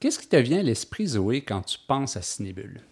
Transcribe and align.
Qu'est-ce 0.00 0.18
qui 0.18 0.28
te 0.28 0.36
vient 0.36 0.60
à 0.60 0.62
l'esprit, 0.62 1.06
Zoé, 1.06 1.40
quand 1.40 1.62
tu 1.62 1.78
penses 1.86 2.16
à 2.16 2.22
Cinébule? 2.22 2.82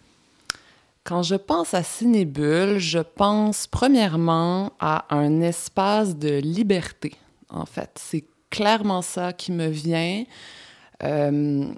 Quand 1.03 1.21
je 1.21 1.35
pense 1.35 1.75
à 1.75 1.83
Cinébule, 1.83 2.79
je 2.79 2.97
pense 2.97 3.67
premièrement 3.67 4.73
à 4.79 5.05
un 5.15 5.41
espace 5.41 6.17
de 6.17 6.39
liberté, 6.39 7.13
en 7.49 7.65
fait. 7.65 7.91
C'est 7.95 8.25
clairement 8.49 9.03
ça 9.03 9.31
qui 9.31 9.51
me 9.51 9.67
vient. 9.67 10.23
Euh, 11.03 11.73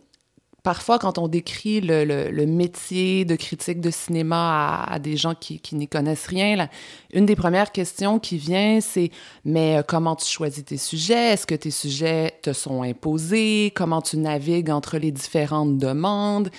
parfois, 0.67 0.99
quand 0.99 1.17
on 1.17 1.29
décrit 1.29 1.79
le, 1.79 2.45
métier 2.45 3.23
de 3.23 3.37
critique 3.37 3.79
de 3.79 3.89
cinéma 3.89 4.83
à, 4.83 4.99
des 4.99 5.15
gens 5.15 5.33
qui, 5.33 5.61
n'y 5.71 5.87
connaissent 5.87 6.27
rien, 6.27 6.67
une 7.13 7.25
des 7.25 7.37
premières 7.37 7.71
questions 7.71 8.19
qui 8.19 8.37
vient, 8.37 8.81
c'est 8.81 9.11
mais 9.45 9.77
euh, 9.77 9.81
comment 9.81 10.17
tu 10.17 10.25
choisis 10.25 10.65
tes 10.65 10.75
sujets? 10.75 11.31
Est-ce 11.31 11.47
que 11.47 11.55
tes 11.55 11.71
sujets 11.71 12.33
te 12.41 12.51
sont 12.51 12.83
imposés? 12.83 13.71
Comment 13.77 14.01
tu 14.01 14.17
navigues 14.17 14.69
entre 14.69 14.97
les 14.97 15.11
différentes 15.11 15.77
demandes? 15.77 16.49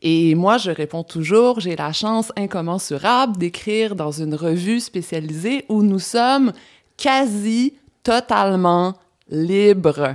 Et 0.00 0.36
moi, 0.36 0.58
je 0.58 0.70
réponds 0.70 1.02
toujours 1.02 1.58
j'ai 1.58 1.74
la 1.74 1.92
chance 1.92 2.30
incommensurable 2.36 3.36
d'écrire 3.36 3.96
dans 3.96 4.12
une 4.12 4.36
revue 4.36 4.78
spécialisée 4.78 5.64
où 5.68 5.82
nous 5.82 5.98
sommes 5.98 6.52
quasi 6.96 7.74
totalement 8.04 8.94
libres. 9.28 10.14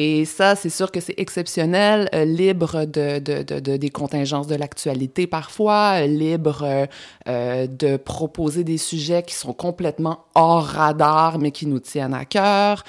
Et 0.00 0.26
ça, 0.26 0.54
c'est 0.54 0.70
sûr 0.70 0.92
que 0.92 1.00
c'est 1.00 1.18
exceptionnel, 1.18 2.08
euh, 2.14 2.24
libre 2.24 2.84
de, 2.84 3.18
de, 3.18 3.42
de, 3.42 3.76
des 3.76 3.90
contingences 3.90 4.46
de 4.46 4.54
l'actualité 4.54 5.26
parfois, 5.26 6.02
euh, 6.02 6.06
libre 6.06 6.86
euh, 7.26 7.66
de 7.66 7.96
proposer 7.96 8.62
des 8.62 8.78
sujets 8.78 9.24
qui 9.24 9.34
sont 9.34 9.52
complètement 9.52 10.26
hors 10.36 10.62
radar, 10.62 11.40
mais 11.40 11.50
qui 11.50 11.66
nous 11.66 11.80
tiennent 11.80 12.14
à 12.14 12.24
cœur, 12.24 12.84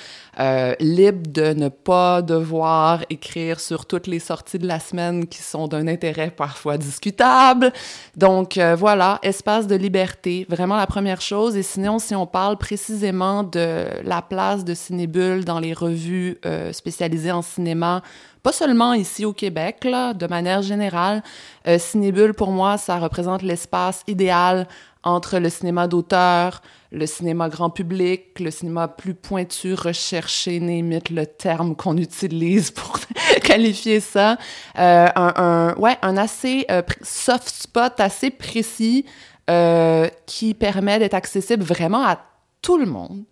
libre 0.80 1.28
de 1.28 1.54
ne 1.54 1.70
pas 1.70 2.22
devoir 2.22 3.04
écrire 3.10 3.60
sur 3.60 3.86
toutes 3.86 4.08
les 4.08 4.20
sorties 4.20 4.60
de 4.60 4.68
la 4.68 4.80
semaine 4.80 5.28
qui 5.28 5.42
sont 5.42 5.68
d'un 5.68 5.88
intérêt 5.88 6.32
parfois 6.32 6.78
discutable. 6.78 7.74
Donc 8.16 8.58
voilà, 8.78 9.20
espace 9.24 9.68
de 9.68 9.76
liberté, 9.76 10.46
vraiment 10.50 10.78
la 10.78 10.88
première 10.88 11.22
chose. 11.22 11.56
Et 11.56 11.64
sinon, 11.64 12.00
si 12.00 12.16
on 12.16 12.26
parle 12.26 12.58
précisément 12.58 13.44
de 13.44 13.86
la 14.04 14.22
place 14.22 14.64
de 14.64 14.74
Cinébule 14.74 15.46
dans 15.46 15.60
les 15.60 15.74
revues 15.74 16.38
spécialisées, 16.72 16.90
spécialisé 16.90 17.32
en 17.32 17.42
cinéma, 17.42 18.02
pas 18.42 18.52
seulement 18.52 18.94
ici 18.94 19.26
au 19.26 19.34
Québec, 19.34 19.84
là, 19.84 20.14
de 20.14 20.26
manière 20.28 20.62
générale. 20.62 21.22
Euh, 21.68 21.78
Cinébule, 21.78 22.34
pour 22.34 22.52
moi, 22.52 22.78
ça 22.78 22.98
représente 22.98 23.42
l'espace 23.42 24.04
idéal 24.08 24.68
entre 25.04 25.38
le 25.38 25.50
cinéma 25.50 25.88
d'auteur, 25.88 26.62
le 26.92 27.06
cinéma 27.06 27.50
grand 27.50 27.70
public, 27.70 28.40
le 28.40 28.52
cinéma 28.52 28.88
plus 28.88 29.14
pointu, 29.14 29.74
recherché, 29.74 30.60
n'imite 30.60 31.10
le 31.10 31.26
terme 31.26 31.76
qu'on 31.76 31.98
utilise 31.98 32.72
pour 32.72 33.00
qualifier 33.44 34.00
ça. 34.00 34.38
Euh, 34.78 35.08
un, 35.16 35.76
ouais, 35.78 35.98
un 36.02 36.18
assez 36.18 36.66
euh, 36.72 36.82
soft 37.02 37.48
spot, 37.50 38.00
assez 38.00 38.30
précis, 38.32 39.06
euh, 39.50 40.10
qui 40.26 40.54
permet 40.54 41.00
d'être 41.00 41.14
accessible 41.14 41.64
vraiment 41.64 42.06
à 42.06 42.20
tout 42.62 42.78
le 42.78 42.86
monde. 42.86 43.24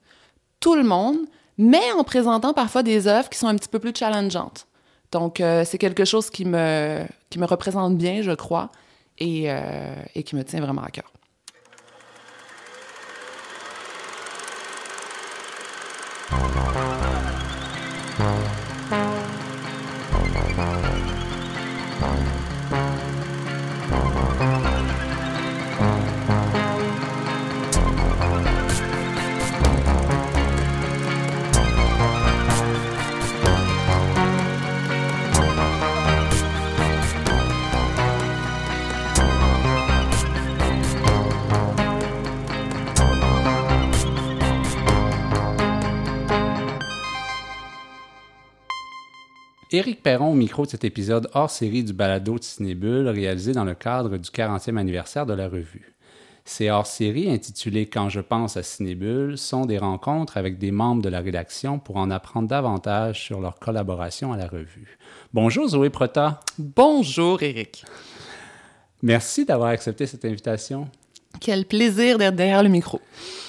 Tout 0.60 0.76
le 0.76 0.84
monde, 0.84 1.18
mais 1.58 1.92
en 1.98 2.04
présentant 2.04 2.54
parfois 2.54 2.84
des 2.84 3.08
œuvres 3.08 3.30
qui 3.30 3.38
sont 3.38 3.48
un 3.48 3.56
petit 3.56 3.70
peu 3.70 3.80
plus 3.80 3.94
challengeantes. 3.96 4.68
Donc, 5.12 5.38
c'est 5.38 5.78
quelque 5.78 6.04
chose 6.04 6.30
qui 6.30 6.44
me, 6.44 7.06
qui 7.30 7.40
me 7.40 7.46
représente 7.46 7.98
bien, 7.98 8.22
je 8.24 8.32
crois, 8.32 8.72
et, 9.20 9.48
et 10.16 10.24
qui 10.24 10.36
me 10.36 10.44
tient 10.44 10.60
vraiment 10.60 10.84
à 10.84 10.90
cœur. 10.90 11.10
Musik 16.30 16.78
Éric 49.78 50.02
Perron 50.02 50.32
au 50.32 50.34
micro 50.34 50.66
de 50.66 50.72
cet 50.72 50.86
épisode 50.86 51.30
hors 51.36 51.52
série 51.52 51.84
du 51.84 51.94
balado 51.94 52.40
de 52.40 52.44
Cinébule 52.44 53.08
réalisé 53.10 53.52
dans 53.52 53.64
le 53.64 53.76
cadre 53.76 54.18
du 54.18 54.28
40e 54.28 54.76
anniversaire 54.76 55.28
de 55.28 55.36
la 55.36 55.48
revue. 55.48 55.94
Ces 56.46 56.72
hors-séries, 56.72 57.30
intitulées 57.30 57.86
Quand 57.86 58.10
je 58.10 58.20
pense 58.20 58.58
à 58.58 58.64
Cinébule, 58.64 59.38
sont 59.38 59.68
des 59.68 59.78
rencontres 59.78 60.38
avec 60.38 60.58
des 60.58 60.72
membres 60.72 61.04
de 61.04 61.10
la 61.10 61.20
rédaction 61.20 61.78
pour 61.78 61.98
en 61.98 62.10
apprendre 62.10 62.48
davantage 62.48 63.24
sur 63.24 63.40
leur 63.40 63.60
collaboration 63.60 64.34
à 64.34 64.38
la 64.38 64.48
revue. 64.48 64.98
Bonjour 65.32 65.68
Zoé 65.68 65.92
Prota. 65.92 66.40
Bonjour 66.58 67.44
Éric. 67.44 67.86
Merci 69.04 69.46
d'avoir 69.46 69.70
accepté 69.70 70.08
cette 70.08 70.26
invitation. 70.26 70.90
Quel 71.40 71.66
plaisir 71.66 72.18
d'être 72.18 72.36
derrière 72.36 72.64
le 72.64 72.70
micro. 72.70 73.00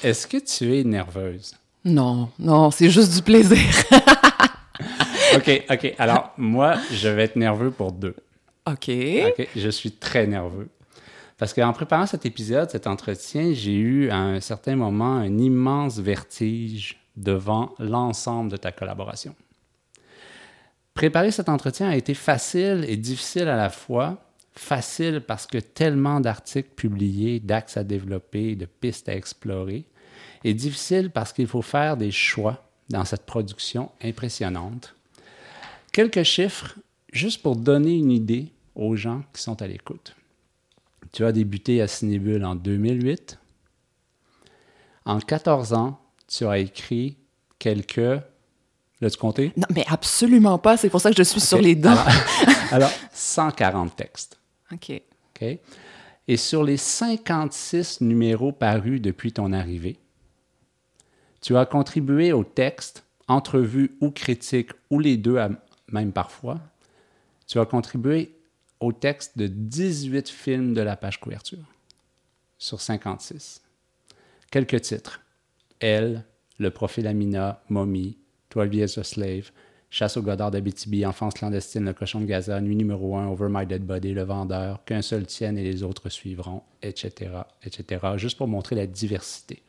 Est-ce 0.02 0.26
que 0.26 0.36
tu 0.36 0.76
es 0.76 0.84
nerveuse? 0.84 1.54
Non, 1.86 2.28
non, 2.38 2.70
c'est 2.70 2.90
juste 2.90 3.14
du 3.14 3.22
plaisir. 3.22 3.56
OK, 5.36 5.64
OK. 5.70 5.94
Alors, 5.98 6.32
moi, 6.36 6.76
je 6.92 7.08
vais 7.08 7.24
être 7.24 7.36
nerveux 7.36 7.70
pour 7.70 7.92
deux. 7.92 8.16
OK. 8.66 8.90
OK. 8.90 9.48
Je 9.56 9.68
suis 9.68 9.92
très 9.92 10.26
nerveux. 10.26 10.68
Parce 11.36 11.54
qu'en 11.54 11.72
préparant 11.72 12.06
cet 12.06 12.26
épisode, 12.26 12.70
cet 12.70 12.86
entretien, 12.86 13.52
j'ai 13.52 13.74
eu 13.74 14.10
à 14.10 14.18
un 14.18 14.40
certain 14.40 14.74
moment 14.74 15.16
un 15.16 15.38
immense 15.38 15.98
vertige 15.98 16.98
devant 17.16 17.74
l'ensemble 17.78 18.50
de 18.50 18.56
ta 18.56 18.72
collaboration. 18.72 19.34
Préparer 20.94 21.30
cet 21.30 21.48
entretien 21.48 21.88
a 21.88 21.96
été 21.96 22.14
facile 22.14 22.84
et 22.88 22.96
difficile 22.96 23.48
à 23.48 23.56
la 23.56 23.70
fois. 23.70 24.18
Facile 24.52 25.22
parce 25.24 25.46
que 25.46 25.58
tellement 25.58 26.18
d'articles 26.18 26.74
publiés, 26.74 27.38
d'axes 27.38 27.76
à 27.76 27.84
développer, 27.84 28.56
de 28.56 28.66
pistes 28.66 29.08
à 29.08 29.14
explorer. 29.14 29.84
Et 30.42 30.54
difficile 30.54 31.10
parce 31.10 31.32
qu'il 31.32 31.46
faut 31.46 31.62
faire 31.62 31.96
des 31.96 32.10
choix 32.10 32.64
dans 32.90 33.04
cette 33.04 33.26
production 33.26 33.92
impressionnante 34.02 34.96
Quelques 35.92 36.22
chiffres, 36.22 36.78
juste 37.12 37.42
pour 37.42 37.56
donner 37.56 37.94
une 37.96 38.10
idée 38.10 38.52
aux 38.74 38.96
gens 38.96 39.22
qui 39.32 39.42
sont 39.42 39.60
à 39.62 39.66
l'écoute. 39.66 40.14
Tu 41.12 41.24
as 41.24 41.32
débuté 41.32 41.80
à 41.80 41.88
Cinébule 41.88 42.44
en 42.44 42.54
2008. 42.54 43.38
En 45.04 45.18
14 45.20 45.72
ans, 45.72 46.00
tu 46.26 46.46
as 46.46 46.58
écrit 46.58 47.16
quelques... 47.58 48.20
L'as-tu 49.00 49.16
compté? 49.16 49.52
Non, 49.56 49.66
mais 49.74 49.84
absolument 49.88 50.58
pas. 50.58 50.76
C'est 50.76 50.90
pour 50.90 51.00
ça 51.00 51.10
que 51.10 51.16
je 51.16 51.22
suis 51.22 51.40
sur 51.40 51.60
les 51.60 51.76
dents. 51.76 51.96
Alors, 52.72 52.90
140 53.12 53.94
textes. 53.94 54.38
OK. 54.72 55.00
OK. 55.40 55.58
Et 56.26 56.36
sur 56.36 56.64
les 56.64 56.76
56 56.76 58.00
numéros 58.00 58.52
parus 58.52 59.00
depuis 59.00 59.32
ton 59.32 59.52
arrivée, 59.52 59.98
tu 61.40 61.56
as 61.56 61.64
contribué 61.64 62.32
au 62.32 62.44
texte, 62.44 63.04
entrevue 63.28 63.96
ou 64.00 64.10
critique, 64.10 64.70
ou 64.90 64.98
les 64.98 65.16
deux 65.16 65.38
à, 65.38 65.48
même 65.90 66.12
parfois, 66.12 66.60
tu 67.46 67.58
as 67.58 67.66
contribué 67.66 68.34
au 68.80 68.92
texte 68.92 69.36
de 69.36 69.46
18 69.46 70.28
films 70.28 70.74
de 70.74 70.80
la 70.80 70.96
page 70.96 71.20
couverture 71.20 71.64
sur 72.58 72.80
56. 72.80 73.62
Quelques 74.50 74.80
titres. 74.82 75.20
Elle, 75.80 76.24
Le 76.58 76.70
profil 76.70 77.06
Amina, 77.06 77.62
Mommy, 77.68 78.18
12 78.50 78.74
Years 78.74 78.98
a 78.98 79.04
Slave, 79.04 79.52
Chasse 79.90 80.16
au 80.16 80.22
Godard 80.22 80.50
d'Abitibi, 80.50 81.06
Enfance 81.06 81.34
clandestine, 81.34 81.84
Le 81.84 81.94
cochon 81.94 82.20
de 82.20 82.26
Gaza, 82.26 82.60
Nuit 82.60 82.76
numéro 82.76 83.16
1, 83.16 83.28
Over 83.28 83.46
My 83.48 83.64
Dead 83.64 83.84
Body, 83.84 84.12
Le 84.12 84.22
Vendeur, 84.22 84.84
Qu'un 84.84 85.02
seul 85.02 85.26
tienne 85.26 85.56
et 85.56 85.62
les 85.62 85.82
autres 85.82 86.08
suivront, 86.08 86.62
etc., 86.82 87.30
etc., 87.62 88.06
juste 88.16 88.36
pour 88.36 88.48
montrer 88.48 88.76
la 88.76 88.86
diversité. 88.86 89.62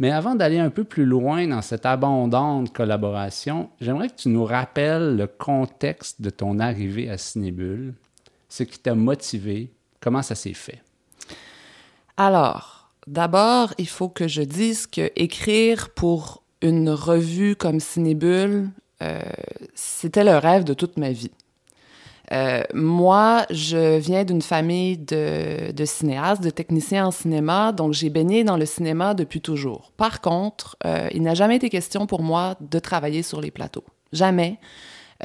Mais 0.00 0.10
avant 0.10 0.34
d'aller 0.34 0.58
un 0.58 0.70
peu 0.70 0.82
plus 0.82 1.04
loin 1.04 1.46
dans 1.46 1.60
cette 1.60 1.84
abondante 1.84 2.72
collaboration, 2.72 3.68
j'aimerais 3.82 4.08
que 4.08 4.16
tu 4.16 4.30
nous 4.30 4.46
rappelles 4.46 5.14
le 5.14 5.26
contexte 5.26 6.22
de 6.22 6.30
ton 6.30 6.58
arrivée 6.58 7.10
à 7.10 7.18
Cinébule, 7.18 7.92
ce 8.48 8.62
qui 8.62 8.78
t'a 8.78 8.94
motivé, 8.94 9.70
comment 10.00 10.22
ça 10.22 10.34
s'est 10.34 10.54
fait. 10.54 10.82
Alors, 12.16 12.90
d'abord, 13.06 13.74
il 13.76 13.88
faut 13.88 14.08
que 14.08 14.26
je 14.26 14.40
dise 14.40 14.86
que 14.86 15.12
écrire 15.16 15.90
pour 15.90 16.44
une 16.62 16.88
revue 16.88 17.54
comme 17.54 17.78
Cinébule, 17.78 18.70
euh, 19.02 19.20
c'était 19.74 20.24
le 20.24 20.38
rêve 20.38 20.64
de 20.64 20.72
toute 20.72 20.96
ma 20.96 21.12
vie. 21.12 21.30
Euh, 22.32 22.62
moi, 22.74 23.44
je 23.50 23.98
viens 23.98 24.24
d'une 24.24 24.42
famille 24.42 24.96
de, 24.96 25.72
de, 25.72 25.84
cinéastes, 25.84 26.42
de 26.42 26.50
techniciens 26.50 27.06
en 27.06 27.10
cinéma, 27.10 27.72
donc 27.72 27.92
j'ai 27.92 28.08
baigné 28.08 28.44
dans 28.44 28.56
le 28.56 28.66
cinéma 28.66 29.14
depuis 29.14 29.40
toujours. 29.40 29.92
Par 29.96 30.20
contre, 30.20 30.76
euh, 30.86 31.08
il 31.12 31.22
n'a 31.22 31.34
jamais 31.34 31.56
été 31.56 31.70
question 31.70 32.06
pour 32.06 32.22
moi 32.22 32.56
de 32.60 32.78
travailler 32.78 33.22
sur 33.22 33.40
les 33.40 33.50
plateaux. 33.50 33.84
Jamais. 34.12 34.58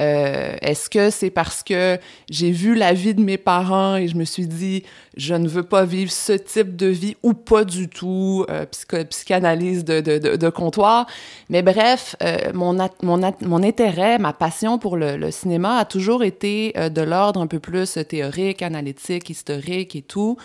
Euh, 0.00 0.56
Est-ce 0.60 0.90
que 0.90 1.10
c'est 1.10 1.30
parce 1.30 1.62
que 1.62 1.98
j'ai 2.30 2.50
vu 2.50 2.74
la 2.74 2.92
vie 2.92 3.14
de 3.14 3.22
mes 3.22 3.38
parents 3.38 3.96
et 3.96 4.08
je 4.08 4.16
me 4.16 4.24
suis 4.24 4.46
dit, 4.46 4.82
je 5.16 5.34
ne 5.34 5.48
veux 5.48 5.62
pas 5.62 5.84
vivre 5.84 6.10
ce 6.10 6.32
type 6.32 6.76
de 6.76 6.86
vie 6.86 7.16
ou 7.22 7.32
pas 7.32 7.64
du 7.64 7.88
tout, 7.88 8.44
euh, 8.50 8.66
psycho 8.66 9.04
psychanalyse 9.04 9.84
de, 9.84 10.00
de, 10.00 10.18
de, 10.18 10.36
de, 10.36 10.48
comptoir. 10.50 11.06
Mais 11.48 11.62
bref, 11.62 12.16
euh, 12.22 12.36
mon, 12.52 12.76
mon, 13.02 13.20
mon 13.42 13.62
intérêt, 13.62 14.18
ma 14.18 14.32
passion 14.32 14.78
pour 14.78 14.96
le, 14.96 15.16
le 15.16 15.30
cinéma 15.30 15.78
a 15.78 15.84
toujours 15.84 16.24
été 16.24 16.72
euh, 16.76 16.88
de 16.88 17.02
l'ordre 17.02 17.40
un 17.40 17.46
peu 17.46 17.60
plus 17.60 17.98
théorique, 18.08 18.62
analytique, 18.62 19.30
historique 19.30 19.96
et 19.96 20.02
tout. 20.02 20.36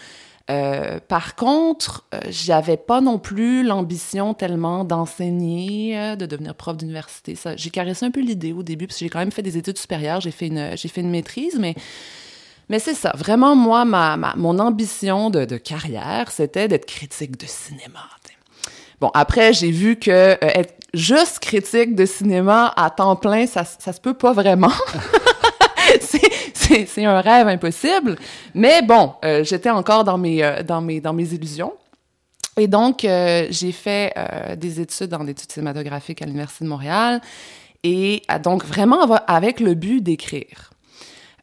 Euh, 0.51 0.99
par 1.07 1.35
contre, 1.35 2.05
euh, 2.13 2.19
j'avais 2.29 2.75
pas 2.75 2.99
non 2.99 3.19
plus 3.19 3.63
l'ambition 3.63 4.33
tellement 4.33 4.83
d'enseigner, 4.83 5.97
euh, 5.97 6.15
de 6.15 6.25
devenir 6.25 6.55
prof 6.55 6.75
d'université. 6.75 7.37
J'ai 7.55 7.69
caressé 7.69 8.05
un 8.05 8.11
peu 8.11 8.19
l'idée 8.19 8.51
au 8.51 8.61
début, 8.61 8.87
parce 8.87 8.99
que 8.99 9.05
j'ai 9.05 9.09
quand 9.09 9.19
même 9.19 9.31
fait 9.31 9.43
des 9.43 9.57
études 9.57 9.77
supérieures, 9.77 10.19
j'ai 10.19 10.31
fait 10.31 10.47
une, 10.47 10.75
j'ai 10.75 10.89
fait 10.89 11.01
une 11.01 11.09
maîtrise, 11.09 11.57
mais, 11.57 11.75
mais 12.67 12.79
c'est 12.79 12.95
ça. 12.95 13.13
Vraiment, 13.15 13.55
moi, 13.55 13.85
ma, 13.85 14.17
ma 14.17 14.33
mon 14.35 14.59
ambition 14.59 15.29
de, 15.29 15.45
de 15.45 15.57
carrière, 15.57 16.31
c'était 16.31 16.67
d'être 16.67 16.85
critique 16.85 17.37
de 17.37 17.45
cinéma. 17.45 18.01
Bon, 18.99 19.09
après, 19.15 19.51
j'ai 19.51 19.71
vu 19.71 19.95
que 19.95 20.37
être 20.41 20.75
juste 20.93 21.39
critique 21.39 21.95
de 21.95 22.05
cinéma 22.05 22.71
à 22.75 22.91
temps 22.91 23.15
plein, 23.15 23.47
ça, 23.47 23.63
ça 23.63 23.93
se 23.93 23.99
peut 23.99 24.13
pas 24.13 24.31
vraiment. 24.31 24.71
c'est 26.01 26.21
un 26.97 27.21
rêve 27.21 27.47
impossible. 27.47 28.17
Mais 28.53 28.81
bon, 28.81 29.13
euh, 29.23 29.43
j'étais 29.43 29.69
encore 29.69 30.03
dans 30.03 30.17
mes, 30.17 30.43
euh, 30.43 30.63
dans, 30.63 30.81
mes, 30.81 31.01
dans 31.01 31.13
mes 31.13 31.33
illusions. 31.33 31.73
Et 32.57 32.67
donc, 32.67 33.05
euh, 33.05 33.47
j'ai 33.49 33.71
fait 33.71 34.13
des 34.57 34.81
études 34.81 35.13
en 35.13 35.25
études 35.25 35.51
cinématographiques 35.51 36.21
à 36.21 36.25
l'Université 36.25 36.65
de 36.65 36.69
Montréal. 36.69 37.21
Et 37.83 38.21
donc, 38.43 38.65
vraiment 38.65 39.01
avec 39.25 39.59
le 39.59 39.73
but 39.73 40.01
d'écrire. 40.01 40.70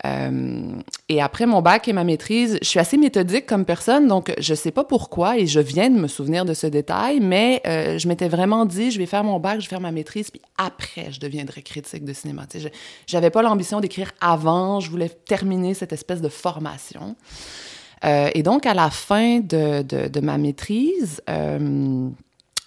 Euh, 0.07 0.63
et 1.09 1.21
après 1.21 1.47
mon 1.47 1.61
bac 1.61 1.89
et 1.89 1.93
ma 1.93 2.05
maîtrise, 2.05 2.59
je 2.63 2.69
suis 2.69 2.79
assez 2.79 2.97
méthodique 2.97 3.47
comme 3.47 3.65
personne, 3.65 4.07
donc 4.07 4.33
je 4.39 4.55
sais 4.55 4.71
pas 4.71 4.85
pourquoi 4.85 5.39
et 5.39 5.47
je 5.47 5.59
viens 5.59 5.91
de 5.91 5.99
me 5.99 6.07
souvenir 6.07 6.45
de 6.45 6.55
ce 6.55 6.67
détail, 6.67 7.19
mais 7.21 7.61
euh, 7.67 7.99
je 7.99 8.07
m'étais 8.07 8.29
vraiment 8.29 8.65
dit, 8.65 8.91
je 8.91 8.99
vais 8.99 9.07
faire 9.07 9.25
mon 9.25 9.41
bac, 9.41 9.61
je 9.61 9.67
vais 9.67 9.71
faire 9.71 9.81
ma 9.81 9.91
maîtrise, 9.91 10.31
puis 10.31 10.41
après, 10.57 11.11
je 11.11 11.19
deviendrai 11.19 11.63
critique 11.63 12.05
de 12.05 12.13
cinéma. 12.13 12.47
Sais, 12.49 12.71
j'avais 13.07 13.31
pas 13.31 13.43
l'ambition 13.43 13.81
d'écrire 13.81 14.13
avant, 14.21 14.79
je 14.81 14.91
voulais 14.91 15.09
terminer 15.09 15.75
cette 15.75 15.93
espèce 15.93 16.21
de 16.21 16.29
formation. 16.29 17.17
Euh, 18.05 18.31
et 18.35 18.45
donc, 18.45 18.67
à 18.67 18.75
la 18.75 18.91
fin 18.91 19.41
de, 19.41 19.83
de, 19.83 20.07
de 20.07 20.21
ma 20.21 20.39
maîtrise, 20.39 21.21
ben, 21.27 22.15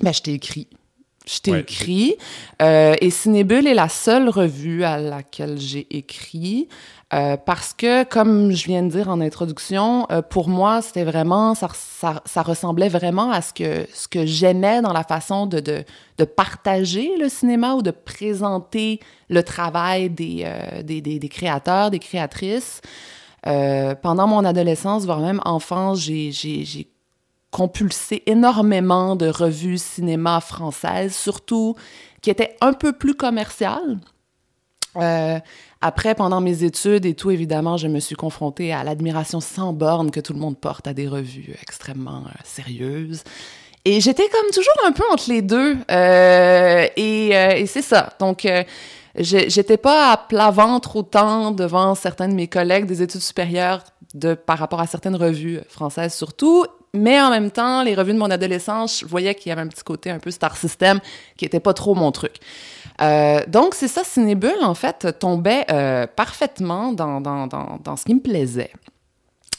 je 0.02 0.22
t'ai 0.22 0.34
écrit 0.34 0.68
je 1.26 1.40
t'ai 1.40 1.52
ouais. 1.52 1.60
écrit. 1.62 2.16
Euh, 2.62 2.96
et 3.00 3.10
Cinébule 3.10 3.68
est 3.68 3.74
la 3.74 3.90
seule 3.90 4.30
revue 4.30 4.84
à 4.84 4.98
laquelle 4.98 5.60
j'ai 5.60 5.88
écrit. 5.96 6.68
Euh, 7.14 7.36
parce 7.36 7.74
que, 7.74 8.06
comme 8.06 8.52
je 8.52 8.66
viens 8.66 8.84
de 8.84 8.90
dire 8.90 9.10
en 9.10 9.20
introduction, 9.20 10.08
euh, 10.12 10.22
pour 10.22 10.48
moi, 10.48 10.82
c'était 10.82 11.04
vraiment, 11.04 11.56
ça, 11.56 12.42
ressemblait 12.42 12.88
vraiment 12.88 13.32
à 13.32 13.42
ce 13.42 13.52
que, 13.52 13.86
ce 13.94 14.08
que 14.08 14.26
j'aimais 14.26 14.82
dans 14.82 14.94
la 14.94 15.04
façon 15.04 15.46
de, 15.46 15.60
de, 15.60 15.84
partager 16.24 17.18
le 17.20 17.28
cinéma 17.28 17.74
ou 17.74 17.82
de 17.82 17.92
présenter 17.92 19.00
le 19.30 19.44
travail 19.44 20.10
des, 20.10 20.44
euh, 20.46 20.84
des, 20.84 21.02
des, 21.02 21.30
créateurs, 21.30 21.92
des 21.92 22.00
créatrices. 22.00 22.82
Pendant 23.44 24.28
mon 24.28 24.46
adolescence, 24.46 25.06
voire 25.06 25.20
même 25.20 25.42
enfance, 25.44 26.00
j'ai 26.00 26.88
compulsé 27.50 28.24
énormément 28.28 29.16
de 29.16 29.28
revues 29.28 29.80
cinéma 29.80 30.40
françaises, 30.42 31.16
surtout 31.16 31.76
qui 32.22 32.30
étaient 32.30 32.56
un 32.62 32.74
peu 32.74 32.94
plus 32.94 33.16
commerciales. 33.16 33.98
Euh, 34.98 35.40
après, 35.82 36.16
pendant 36.16 36.42
mes 36.42 36.64
études 36.64 37.06
et 37.06 37.14
tout, 37.14 37.32
évidemment, 37.32 37.78
je 37.78 37.88
me 37.88 38.00
suis 38.00 38.16
confrontée 38.16 38.74
à 38.74 38.84
l'admiration 38.84 39.40
sans 39.40 39.74
borne 39.74 40.12
que 40.12 40.20
tout 40.20 40.34
le 40.34 40.40
monde 40.40 40.58
porte 40.58 40.88
à 40.88 40.94
des 40.94 41.08
revues 41.08 41.56
extrêmement 41.62 42.24
euh, 42.28 42.40
sérieuses. 42.44 43.24
Et 43.84 44.00
j'étais 44.00 44.28
comme 44.30 44.52
toujours 44.52 44.74
un 44.86 44.92
peu 44.92 45.04
entre 45.12 45.30
les 45.30 45.42
deux. 45.42 45.78
Euh, 45.90 46.88
et, 46.96 47.30
et 47.30 47.66
c'est 47.66 47.82
ça. 47.82 48.14
Donc, 48.20 48.48
j'étais 49.16 49.78
pas 49.78 50.12
à 50.12 50.18
plat 50.18 50.52
ventre 50.52 50.98
autant 50.98 51.50
devant 51.50 51.96
certains 51.96 52.28
de 52.28 52.34
mes 52.34 52.48
collègues 52.48 52.86
des 52.86 53.02
études 53.02 53.22
supérieures 53.22 53.84
de, 54.14 54.36
par 54.36 54.60
rapport 54.60 54.82
à 54.82 54.88
certaines 54.88 55.16
revues 55.16 55.60
françaises 55.68 56.14
surtout. 56.14 56.66
Mais 56.94 57.22
en 57.22 57.30
même 57.30 57.52
temps, 57.52 57.84
les 57.84 57.96
revues 57.96 58.14
de 58.14 58.18
mon 58.18 58.30
adolescence, 58.30 59.00
je 59.00 59.06
voyais 59.06 59.34
qu'il 59.34 59.50
y 59.50 59.54
avait 59.54 59.62
un 59.62 59.68
petit 59.68 59.84
côté 59.84 60.10
un 60.10 60.20
peu 60.20 60.30
star 60.30 60.58
system 60.58 61.00
qui 61.38 61.46
était 61.46 61.62
pas 61.62 61.74
trop 61.74 61.96
mon 61.96 62.12
truc. 62.12 62.36
Euh, 63.02 63.42
donc, 63.48 63.74
c'est 63.74 63.88
ça, 63.88 64.04
Cinébule, 64.04 64.64
en 64.64 64.76
fait, 64.76 65.18
tombait 65.20 65.66
euh, 65.72 66.06
parfaitement 66.08 66.94
dans, 66.94 67.22
dans, 67.22 67.48
dans, 67.48 67.80
dans, 67.84 67.96
ce 67.96 68.06
qui 68.06 68.14
me 68.14 68.20
plaisait. 68.20 68.72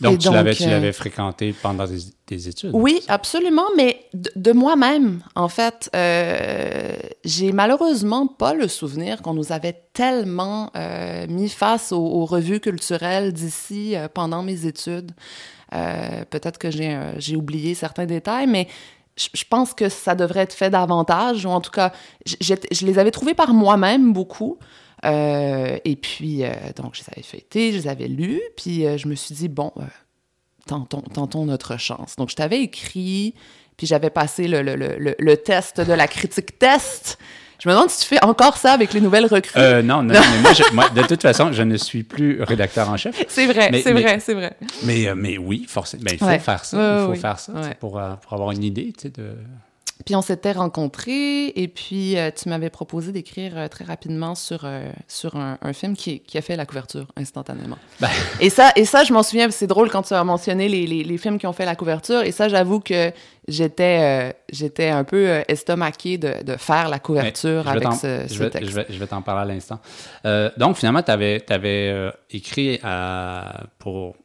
Donc, 0.00 0.18
tu 0.18 0.30
l'avais 0.30 0.56
euh, 0.60 0.92
fréquenté 0.92 1.54
pendant 1.62 1.86
tes, 1.86 1.98
tes, 2.26 2.48
études? 2.48 2.70
Oui, 2.72 3.02
absolument, 3.08 3.66
mais 3.76 4.04
de, 4.14 4.30
de 4.34 4.52
moi-même, 4.52 5.22
en 5.34 5.48
fait. 5.48 5.90
Euh, 5.94 6.96
j'ai 7.24 7.52
malheureusement 7.52 8.26
pas 8.26 8.54
le 8.54 8.68
souvenir 8.68 9.22
qu'on 9.22 9.34
nous 9.34 9.52
avait 9.52 9.80
tellement 9.92 10.72
mis 11.28 11.48
face 11.48 11.92
aux, 11.92 12.04
aux 12.04 12.24
revues 12.24 12.60
culturelles 12.60 13.32
d'ici 13.32 13.94
pendant 14.14 14.42
mes 14.42 14.66
études. 14.66 15.12
Peut-être 15.70 16.58
que 16.58 16.70
j'ai 16.70 17.36
oublié 17.36 17.74
certains 17.74 18.06
détails, 18.06 18.46
mais 18.46 18.66
je 19.17 19.44
pense 19.49 19.75
que 19.75 19.88
ça 19.88 20.14
devrait 20.14 20.41
être 20.41 20.55
fait 20.55 20.70
davantage, 20.70 21.44
ou 21.44 21.50
en 21.50 21.61
tout 21.61 21.70
cas, 21.70 21.93
je 22.25 22.87
les 22.87 22.99
avais 22.99 23.11
trouvés 23.11 23.35
par 23.35 23.53
moi-même 23.53 24.12
beaucoup. 24.12 24.59
Euh, 25.05 25.79
et 25.85 25.97
puis, 25.97 26.44
euh, 26.44 26.53
donc, 26.76 26.94
je 26.94 27.00
les 27.00 27.06
avais 27.12 27.23
feuilletés, 27.23 27.73
je 27.73 27.79
les 27.79 27.88
avais 27.88 28.09
lus, 28.09 28.41
puis 28.56 28.87
euh, 28.87 28.97
je 28.97 29.09
me 29.09 29.14
suis 29.14 29.35
dit, 29.35 29.49
bon, 29.49 29.73
tentons, 30.67 31.44
notre 31.44 31.76
chance. 31.76 32.17
Donc, 32.17 32.31
je 32.31 32.37
t'avais 32.37 32.61
écrit, 32.61 33.35
puis 33.76 33.87
j'avais 33.87 34.11
passé 34.11 34.47
le, 34.49 35.35
test 35.35 35.81
de 35.81 35.93
la 35.93 36.06
critique 36.06 36.59
test. 36.59 37.19
Je 37.62 37.69
me 37.69 37.75
demande 37.75 37.91
si 37.91 38.00
tu 38.00 38.09
fais 38.09 38.25
encore 38.25 38.56
ça 38.56 38.73
avec 38.73 38.93
les 38.93 39.00
nouvelles 39.00 39.26
recrues. 39.26 39.56
Euh, 39.56 39.82
non, 39.82 40.03
non, 40.03 40.14
mais 40.14 40.41
moi, 40.41 40.53
je, 40.53 40.75
moi, 40.75 40.88
de 40.88 41.03
toute 41.03 41.23
façon, 41.23 41.53
je 41.53 41.62
ne 41.62 41.76
suis 41.76 42.03
plus 42.03 42.43
rédacteur 42.43 42.91
en 42.91 42.97
chef. 42.97 43.25
C'est 43.29 43.47
vrai, 43.47 43.70
c'est 43.81 43.93
vrai, 43.93 44.19
c'est 44.19 44.35
vrai. 44.35 44.56
Mais, 44.82 45.06
euh, 45.06 45.14
mais 45.17 45.38
oui, 45.38 45.64
forcément, 45.69 46.03
il 46.11 46.19
faut 46.19 46.25
ouais. 46.25 46.41
faire 46.41 46.64
ça. 46.64 46.76
Il 46.76 47.05
faut 47.05 47.12
oui. 47.12 47.19
faire 47.20 47.38
ça 47.38 47.53
pour, 47.79 48.00
euh, 48.00 48.14
pour 48.17 48.32
avoir 48.32 48.50
une 48.50 48.64
idée, 48.64 48.93
tu 48.93 49.03
sais, 49.03 49.11
de... 49.11 49.37
Puis 50.04 50.16
on 50.16 50.22
s'était 50.22 50.52
rencontrés 50.52 51.49
et 51.49 51.69
puis 51.69 52.16
euh, 52.16 52.31
tu 52.31 52.49
m'avais 52.49 52.70
proposé 52.70 53.12
d'écrire 53.12 53.56
euh, 53.56 53.69
très 53.69 53.84
rapidement 53.84 54.34
sur, 54.34 54.62
euh, 54.64 54.90
sur 55.06 55.37
un, 55.37 55.58
un 55.60 55.72
film 55.72 55.96
qui, 55.96 56.20
qui, 56.20 56.38
a 56.38 56.43
fait 56.43 56.56
la 56.56 56.66
couverture 56.66 57.06
instantanément. 57.16 57.78
Ben. 58.00 58.08
Et, 58.40 58.50
ça, 58.50 58.73
et 58.75 58.85
ça, 58.85 59.04
je 59.04 59.12
m'en 59.12 59.23
souviens, 59.23 59.49
c'est 59.50 59.68
drôle 59.68 59.88
quand 59.88 60.02
tu 60.02 60.14
as 60.14 60.25
mentionné 60.25 60.68
les, 60.68 60.88
les, 60.88 61.04
les, 61.04 61.18
films 61.18 61.38
qui 61.38 61.47
ont 61.47 61.52
fait 61.52 61.64
la 61.64 61.76
couverture. 61.76 62.23
Et 62.23 62.32
ça, 62.32 62.49
j'avoue 62.49 62.80
que 62.80 63.12
j'étais 63.47 64.35
j'étais 64.50 64.88
un 64.88 65.04
peu 65.04 65.42
estomaqué 65.47 66.18
de, 66.18 66.42
de 66.42 66.56
faire 66.56 66.88
la 66.88 66.99
couverture 66.99 67.68
avec 67.68 67.87
ce, 67.92 68.25
je 68.28 68.38
vais, 68.38 68.50
texte. 68.50 68.71
Je 68.71 68.75
vais, 68.75 68.87
je 68.88 68.99
vais 68.99 69.06
t'en 69.06 69.23
parler 69.23 69.52
à 69.52 69.54
l'instant. 69.54 69.78
donc 70.56 70.78
finalement, 70.78 71.02
tu 71.02 71.12
avais, 71.12 71.44
avais 71.49 72.12
écrit 72.30 72.80
à, 72.82 73.64
pour, 73.78 74.16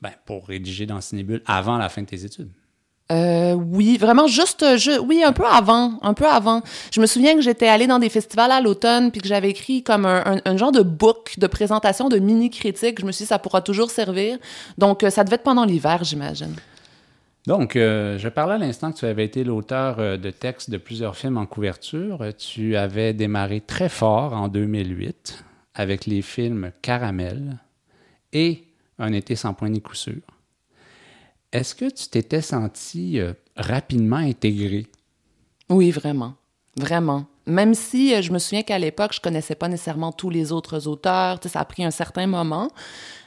ben, 0.00 0.12
pour 0.24 0.46
rédiger 0.46 0.86
dans 0.86 1.00
Cinébule 1.02 1.42
avant 1.44 1.76
la 1.76 1.90
fin 1.90 2.00
de 2.00 2.06
tes 2.06 2.24
études. 2.24 2.50
Euh, 3.10 3.54
oui, 3.54 3.96
vraiment 3.96 4.26
juste, 4.26 4.76
je, 4.76 4.98
oui, 5.00 5.22
un 5.24 5.32
peu 5.32 5.46
avant, 5.46 5.98
un 6.02 6.12
peu 6.12 6.26
avant. 6.26 6.62
Je 6.92 7.00
me 7.00 7.06
souviens 7.06 7.34
que 7.34 7.40
j'étais 7.40 7.68
allée 7.68 7.86
dans 7.86 7.98
des 7.98 8.10
festivals 8.10 8.52
à 8.52 8.60
l'automne 8.60 9.10
puis 9.10 9.22
que 9.22 9.28
j'avais 9.28 9.48
écrit 9.48 9.82
comme 9.82 10.04
un, 10.04 10.56
genre 10.56 10.72
de 10.72 10.82
book 10.82 11.34
de 11.38 11.46
présentation 11.46 12.08
de 12.08 12.18
mini 12.18 12.50
critique. 12.50 13.00
Je 13.00 13.06
me 13.06 13.12
suis 13.12 13.24
dit 13.24 13.28
ça 13.28 13.38
pourra 13.38 13.62
toujours 13.62 13.90
servir. 13.90 14.36
Donc 14.76 15.04
ça 15.08 15.24
devait 15.24 15.36
être 15.36 15.42
pendant 15.42 15.64
l'hiver, 15.64 16.04
j'imagine. 16.04 16.54
Donc, 17.46 17.76
euh, 17.76 18.18
je 18.18 18.28
parlais 18.28 18.56
à 18.56 18.58
l'instant 18.58 18.92
que 18.92 18.98
tu 18.98 19.06
avais 19.06 19.24
été 19.24 19.42
l'auteur 19.42 20.00
euh, 20.00 20.18
de 20.18 20.28
textes 20.28 20.68
de 20.68 20.76
plusieurs 20.76 21.16
films 21.16 21.38
en 21.38 21.46
couverture. 21.46 22.22
Tu 22.36 22.76
avais 22.76 23.14
démarré 23.14 23.62
très 23.62 23.88
fort 23.88 24.34
en 24.34 24.48
2008 24.48 25.44
avec 25.74 26.04
les 26.04 26.20
films 26.20 26.72
Caramel 26.82 27.56
et 28.34 28.64
Un 28.98 29.14
été 29.14 29.34
sans 29.34 29.54
point 29.54 29.70
ni 29.70 29.80
coup 29.80 29.94
sûr. 29.94 30.20
Est-ce 31.52 31.74
que 31.74 31.86
tu 31.86 32.08
t'étais 32.08 32.42
senti 32.42 33.18
euh, 33.18 33.32
rapidement 33.56 34.16
intégré? 34.16 34.86
Oui, 35.70 35.90
vraiment. 35.90 36.34
Vraiment. 36.76 37.26
Même 37.46 37.74
si 37.74 38.14
euh, 38.14 38.20
je 38.20 38.30
me 38.30 38.38
souviens 38.38 38.62
qu'à 38.62 38.78
l'époque, 38.78 39.12
je 39.14 39.20
connaissais 39.20 39.54
pas 39.54 39.68
nécessairement 39.68 40.12
tous 40.12 40.30
les 40.30 40.52
autres 40.52 40.86
auteurs, 40.86 41.38
ça 41.42 41.60
a 41.60 41.64
pris 41.64 41.82
un 41.82 41.90
certain 41.90 42.26
moment. 42.26 42.68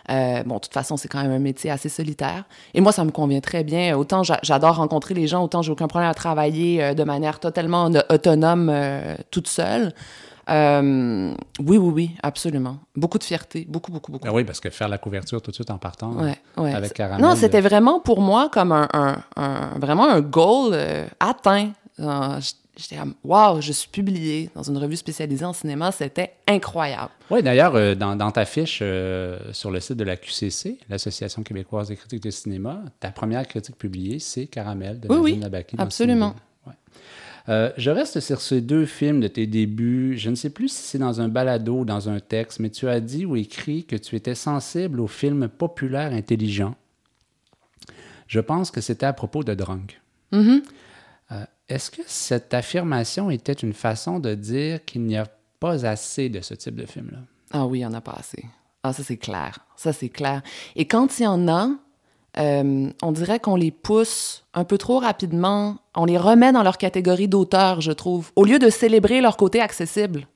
Euh, 0.10 0.44
bon, 0.44 0.56
de 0.56 0.60
toute 0.60 0.74
façon, 0.74 0.96
c'est 0.96 1.08
quand 1.08 1.22
même 1.22 1.32
un 1.32 1.40
métier 1.40 1.72
assez 1.72 1.90
solitaire. 1.90 2.46
Et 2.74 2.82
moi, 2.82 2.92
ça 2.92 3.04
me 3.04 3.12
convient 3.12 3.42
très 3.42 3.64
bien. 3.64 3.98
Autant 3.98 4.22
j'adore 4.24 4.76
rencontrer 4.76 5.16
les 5.16 5.28
gens, 5.28 5.44
autant 5.44 5.62
j'ai 5.62 5.72
aucun 5.72 5.88
problème 5.88 6.10
à 6.10 6.14
travailler 6.14 6.84
euh, 6.84 6.94
de 6.94 7.04
manière 7.04 7.40
totalement 7.40 7.90
autonome 8.10 8.72
toute 9.32 9.48
seule. 9.48 9.94
Euh, 10.52 11.34
oui, 11.60 11.78
oui, 11.78 11.92
oui, 11.94 12.12
absolument. 12.22 12.78
Beaucoup 12.96 13.18
de 13.18 13.24
fierté, 13.24 13.66
beaucoup, 13.68 13.92
beaucoup, 13.92 14.12
beaucoup. 14.12 14.28
Ah 14.28 14.34
oui, 14.34 14.44
parce 14.44 14.60
que 14.60 14.70
faire 14.70 14.90
la 14.90 14.98
couverture 14.98 15.42
tout 15.42 15.52
de 15.52 15.56
suite 15.56 15.72
en 15.72 15.78
partant 15.78 16.14
ouais, 16.14 16.38
ouais. 16.58 16.74
avec 16.74 16.94
Caramel. 16.94 17.22
Non, 17.22 17.36
c'était 17.36 17.62
vraiment 17.62 18.00
pour 18.00 18.22
moi 18.22 18.50
comme 18.50 18.72
un, 18.72 18.88
un, 18.94 19.24
un 19.38 19.80
vraiment 19.80 20.10
un 20.10 20.22
goal 20.22 20.72
euh, 20.74 21.08
atteint. 21.20 21.72
Euh, 22.00 22.40
j'étais 22.78 22.98
comme, 22.98 23.14
wow, 23.24 23.62
je 23.62 23.72
suis 23.72 23.90
publiée 23.90 24.50
dans 24.56 24.64
une 24.64 24.78
revue 24.78 24.96
spécialisée 24.96 25.46
en 25.46 25.54
cinéma, 25.54 25.92
c'était 25.92 26.34
incroyable. 26.48 27.12
Oui, 27.30 27.44
d'ailleurs, 27.44 27.76
euh, 27.76 27.96
dans, 27.96 28.16
dans, 28.16 28.32
ta 28.32 28.46
fiche 28.46 28.80
euh, 28.82 29.40
sur 29.54 29.72
le 29.72 29.80
site 29.80 29.98
de 29.98 30.04
la 30.04 30.18
QCC, 30.18 30.78
l'Association 30.90 31.44
québécoise 31.44 31.90
des 31.90 31.96
critiques 31.96 32.24
de 32.24 32.32
cinéma, 32.32 32.82
ta 33.00 33.12
première 33.12 33.48
critique 33.48 33.78
publiée, 33.78 34.20
c'est 34.20 34.48
Caramel 34.48 35.00
de 35.00 35.08
oui, 35.10 35.38
Labaki. 35.38 35.76
Oui, 35.76 35.84
absolument. 35.84 36.36
Euh, 37.50 37.72
je 37.78 37.90
reste 37.90 38.20
sur 38.20 38.40
ces 38.42 38.62
deux 38.62 38.86
films 38.86 39.20
de 39.20 39.28
tes 39.28 39.48
débuts. 39.48 40.18
Je 40.18 40.30
ne 40.30 40.36
sais 40.36 40.50
plus 40.50 40.70
si 40.70 40.84
c'est 40.84 40.98
dans 40.98 41.22
un 41.22 41.28
balado 41.28 41.80
ou 41.80 41.86
dans 41.86 42.10
un 42.10 42.20
texte, 42.20 42.60
mais 42.60 42.70
tu 42.70 42.88
as 42.88 43.00
dit 43.00 43.26
ou 43.26 43.36
écrit 43.36 43.84
que 43.86 43.96
tu 43.96 44.16
étais 44.16 44.36
sensible 44.36 45.00
aux 45.00 45.08
films 45.08 45.48
populaires 45.48 46.14
intelligents. 46.14 46.76
Je 48.28 48.40
pense 48.40 48.72
que 48.72 48.80
c'était 48.80 49.06
à 49.06 49.14
propos 49.14 49.44
de 49.44 49.54
Drunk. 49.54 50.00
Mm-hmm. 50.32 50.64
Euh, 51.32 51.46
est-ce 51.68 51.92
que 51.92 52.02
cette 52.06 52.54
affirmation 52.54 53.30
était 53.30 53.54
une 53.54 53.74
façon 53.74 54.20
de 54.20 54.36
dire 54.36 54.86
qu'il 54.86 55.04
n'y 55.04 55.18
a 55.18 55.28
pas 55.60 55.86
assez 55.86 56.30
de 56.30 56.42
ce 56.42 56.54
type 56.54 56.76
de 56.76 56.86
film-là? 56.86 57.20
Ah 57.52 57.66
oui, 57.66 57.80
il 57.80 57.82
n'y 57.82 57.86
en 57.86 57.94
a 57.94 58.02
pas 58.02 58.16
assez. 58.18 58.46
Ah, 58.84 58.94
ça 58.94 59.04
c'est 59.04 59.18
clair. 59.18 59.60
Ça 59.76 59.94
c'est 59.94 60.10
clair. 60.10 60.42
Et 60.76 60.88
quand 60.88 61.20
il 61.20 61.24
y 61.24 61.28
en 61.28 61.48
a, 61.48 61.72
euh, 62.38 62.90
on 63.02 63.12
dirait 63.12 63.40
qu'on 63.40 63.56
les 63.56 63.72
pousse 63.72 64.46
un 64.54 64.64
peu 64.64 64.78
trop 64.78 65.00
rapidement. 65.00 65.78
On 65.96 66.06
les 66.06 66.18
remet 66.18 66.52
dans 66.52 66.64
leur 66.64 66.78
catégorie 66.78 67.28
d'auteur, 67.28 67.82
je 67.82 67.92
trouve, 67.92 68.32
au 68.36 68.46
lieu 68.46 68.60
de 68.60 68.70
célébrer 68.70 69.22
leur 69.22 69.38
côté 69.38 69.60
accessible. 69.62 70.28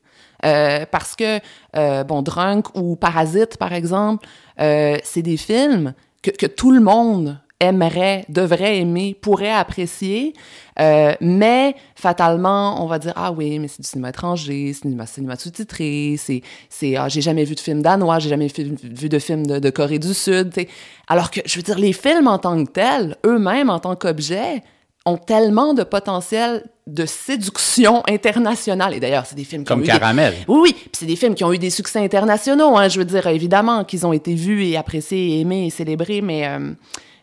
Euh, 0.43 0.85
parce 0.91 1.15
que, 1.15 1.39
euh, 1.75 2.03
bon, 2.03 2.21
Drunk 2.21 2.67
ou 2.75 2.95
Parasite, 2.95 3.57
par 3.57 3.73
exemple, 3.73 4.27
c'est 4.57 5.21
des 5.21 5.37
films 5.37 5.93
que, 6.21 6.45
tout 6.47 6.71
le 6.71 6.81
monde 6.81 7.39
aimerait, 7.59 8.25
devrait 8.27 8.79
aimer, 8.79 9.17
pourrait 9.19 9.51
apprécier, 9.51 10.33
euh, 10.79 11.13
mais 11.21 11.75
fatalement, 11.95 12.83
on 12.83 12.87
va 12.87 12.99
dire 12.99 13.13
ah 13.15 13.31
oui, 13.31 13.59
mais 13.59 13.67
c'est 13.67 13.81
du 13.81 13.87
cinéma 13.87 14.09
étranger, 14.09 14.73
cinéma, 14.73 15.05
cinéma 15.05 15.37
sous-titré, 15.37 16.15
c'est 16.17 16.41
c'est 16.69 16.97
ah 16.97 17.07
j'ai 17.07 17.21
jamais 17.21 17.45
vu 17.45 17.55
de 17.55 17.59
film 17.59 17.81
danois, 17.81 18.19
j'ai 18.19 18.29
jamais 18.29 18.47
vu, 18.47 18.75
vu 18.83 19.07
de 19.07 19.19
film 19.19 19.47
de, 19.47 19.59
de 19.59 19.69
Corée 19.69 19.99
du 19.99 20.13
Sud, 20.13 20.51
t'sais. 20.51 20.67
alors 21.07 21.31
que 21.31 21.39
je 21.45 21.55
veux 21.55 21.63
dire 21.63 21.79
les 21.79 21.93
films 21.93 22.27
en 22.27 22.39
tant 22.39 22.61
que 22.63 22.69
tels, 22.69 23.15
eux-mêmes 23.25 23.69
en 23.69 23.79
tant 23.79 23.95
qu'objets, 23.95 24.61
ont 25.05 25.17
tellement 25.17 25.73
de 25.73 25.83
potentiel 25.83 26.65
de 26.87 27.05
séduction 27.05 28.03
internationale. 28.07 28.95
Et 28.95 28.99
d'ailleurs, 28.99 29.25
c'est 29.25 29.35
des 29.35 29.43
films 29.43 29.63
qui 29.63 29.67
Comme 29.67 29.81
ont 29.81 29.83
eu 29.83 29.87
Caramel. 29.87 30.33
Des... 30.33 30.45
Oui, 30.47 30.59
oui. 30.63 30.73
Puis 30.73 30.89
c'est 30.93 31.05
des 31.05 31.15
films 31.15 31.35
qui 31.35 31.43
ont 31.43 31.53
eu 31.53 31.59
des 31.59 31.69
succès 31.69 31.99
internationaux. 31.99 32.75
Hein. 32.75 32.89
Je 32.89 32.99
veux 32.99 33.05
dire, 33.05 33.25
évidemment, 33.27 33.83
qu'ils 33.83 34.05
ont 34.05 34.13
été 34.13 34.33
vus 34.33 34.65
et 34.65 34.77
appréciés 34.77 35.37
et 35.37 35.41
aimés 35.41 35.67
et 35.67 35.69
célébrés, 35.69 36.21
mais... 36.21 36.47
Euh, 36.47 36.73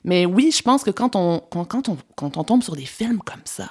mais 0.04 0.26
oui, 0.26 0.52
je 0.56 0.62
pense 0.62 0.82
que 0.84 0.90
quand 0.90 1.16
on, 1.16 1.40
quand, 1.50 1.64
quand, 1.64 1.88
on, 1.88 1.96
quand 2.16 2.36
on 2.36 2.44
tombe 2.44 2.62
sur 2.62 2.76
des 2.76 2.86
films 2.86 3.20
comme 3.20 3.42
ça, 3.44 3.68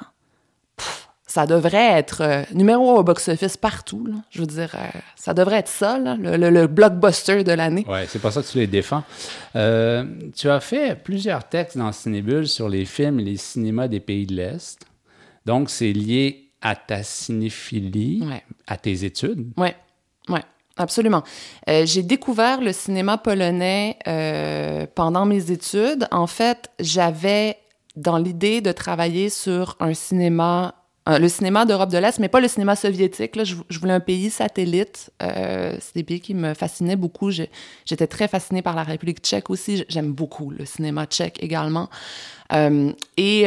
pff, 0.77 1.11
ça 1.31 1.45
devrait 1.45 1.97
être 1.97 2.21
euh, 2.21 2.43
numéro 2.53 2.91
un 2.91 2.95
au 2.95 3.03
box-office 3.03 3.55
partout. 3.55 4.05
Là. 4.05 4.15
Je 4.31 4.41
veux 4.41 4.47
dire, 4.47 4.75
euh, 4.75 4.99
ça 5.15 5.33
devrait 5.33 5.59
être 5.59 5.69
ça, 5.69 5.97
là, 5.97 6.15
le, 6.15 6.35
le, 6.35 6.49
le, 6.49 6.67
blockbuster 6.67 7.45
de 7.45 7.53
l'année. 7.53 7.85
Oui, 7.87 7.99
c'est 8.09 8.19
pas 8.19 8.31
ça 8.31 8.41
que 8.41 8.47
tu 8.47 8.57
les 8.57 8.67
défends. 8.67 9.03
Euh, 9.55 10.03
tu 10.35 10.49
as 10.49 10.59
fait 10.59 11.01
plusieurs 11.01 11.47
textes 11.47 11.77
dans 11.77 11.93
Cinébule 11.93 12.49
sur 12.49 12.67
les 12.67 12.83
films 12.83 13.21
et 13.21 13.23
les 13.23 13.37
cinémas 13.37 13.87
des 13.87 14.01
pays 14.01 14.25
de 14.25 14.35
l'Est. 14.35 14.85
Donc, 15.45 15.69
c'est 15.69 15.93
lié 15.93 16.51
à 16.61 16.75
ta 16.75 17.01
cinéphilie, 17.01 18.23
ouais. 18.29 18.43
à 18.67 18.75
tes 18.75 19.05
études. 19.05 19.53
Oui, 19.55 19.69
oui. 20.27 20.39
Absolument. 20.81 21.23
Euh, 21.69 21.85
j'ai 21.85 22.01
découvert 22.01 22.59
le 22.59 22.73
cinéma 22.73 23.17
polonais 23.19 23.97
euh, 24.07 24.87
pendant 24.95 25.25
mes 25.25 25.51
études. 25.51 26.07
En 26.11 26.25
fait, 26.25 26.71
j'avais 26.79 27.57
dans 27.95 28.17
l'idée 28.17 28.61
de 28.61 28.71
travailler 28.71 29.29
sur 29.29 29.75
un 29.79 29.93
cinéma, 29.93 30.73
le 31.05 31.27
cinéma 31.27 31.65
d'Europe 31.65 31.91
de 31.91 31.99
l'Est, 31.99 32.17
mais 32.17 32.29
pas 32.29 32.39
le 32.39 32.47
cinéma 32.47 32.75
soviétique. 32.75 33.43
Je, 33.43 33.55
je 33.69 33.79
voulais 33.79 33.93
un 33.93 33.99
pays 33.99 34.31
satellite. 34.31 35.11
Euh, 35.21 35.75
c'est 35.79 35.95
des 35.95 36.03
pays 36.03 36.19
qui 36.19 36.33
me 36.33 36.55
fascinaient 36.55 36.95
beaucoup. 36.95 37.29
J'étais 37.29 38.07
très 38.07 38.27
fascinée 38.27 38.63
par 38.63 38.75
la 38.75 38.83
République 38.83 39.19
tchèque 39.19 39.51
aussi. 39.51 39.85
J'aime 39.87 40.13
beaucoup 40.13 40.49
le 40.49 40.65
cinéma 40.65 41.05
tchèque 41.05 41.43
également. 41.43 41.89
Et 43.17 43.45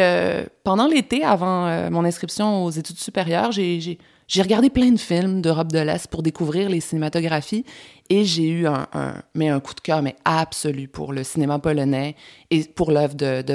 pendant 0.62 0.86
l'été, 0.86 1.24
avant 1.24 1.90
mon 1.90 2.04
inscription 2.04 2.64
aux 2.64 2.70
études 2.70 2.98
supérieures, 2.98 3.52
j'ai 3.52 3.98
j'ai 4.26 4.42
regardé 4.42 4.70
plein 4.70 4.90
de 4.90 4.98
films 4.98 5.42
d'Europe 5.42 5.72
de 5.72 5.78
l'Est 5.78 6.08
pour 6.08 6.22
découvrir 6.22 6.68
les 6.68 6.80
cinématographies 6.80 7.64
et 8.10 8.24
j'ai 8.24 8.48
eu 8.48 8.66
un, 8.66 9.60
coup 9.60 9.74
de 9.74 9.80
cœur 9.80 10.02
mais 10.02 10.16
absolu 10.24 10.88
pour 10.88 11.12
le 11.12 11.24
cinéma 11.24 11.58
polonais 11.58 12.16
et 12.50 12.64
pour 12.64 12.90
l'œuvre 12.90 13.14
de, 13.14 13.42
de 13.42 13.54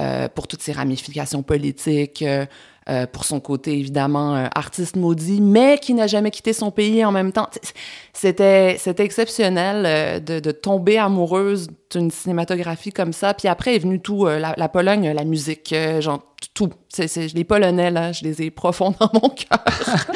euh, 0.00 0.28
pour 0.28 0.48
toutes 0.48 0.62
ses 0.62 0.72
ramifications 0.72 1.42
politiques, 1.42 2.22
euh, 2.22 2.46
euh, 2.88 3.06
pour 3.06 3.24
son 3.24 3.38
côté 3.38 3.78
évidemment 3.78 4.34
euh, 4.34 4.48
artiste 4.56 4.96
maudit, 4.96 5.40
mais 5.40 5.78
qui 5.78 5.94
n'a 5.94 6.08
jamais 6.08 6.32
quitté 6.32 6.52
son 6.52 6.72
pays 6.72 7.04
en 7.04 7.12
même 7.12 7.30
temps. 7.30 7.48
C'était 8.12 8.76
exceptionnel 8.98 9.84
euh, 9.86 10.40
de, 10.40 10.50
tomber 10.50 10.98
amoureuse 10.98 11.68
d'une 11.92 12.10
cinématographie 12.10 12.90
comme 12.90 13.12
ça. 13.12 13.34
Puis 13.34 13.46
après 13.46 13.76
est 13.76 13.78
venu 13.78 14.00
tout 14.00 14.26
euh, 14.26 14.40
la, 14.40 14.68
Pologne, 14.68 15.12
la 15.12 15.22
musique, 15.22 15.72
genre 16.00 16.34
tout. 16.54 16.70
C'est, 16.88 17.06
c'est, 17.06 17.28
les 17.28 17.44
Polonais 17.44 17.92
là, 17.92 18.10
je 18.10 18.24
les 18.24 18.42
ai 18.42 18.50
profonds 18.50 18.92
dans 18.98 19.10
mon 19.14 19.28
cœur. 19.28 19.64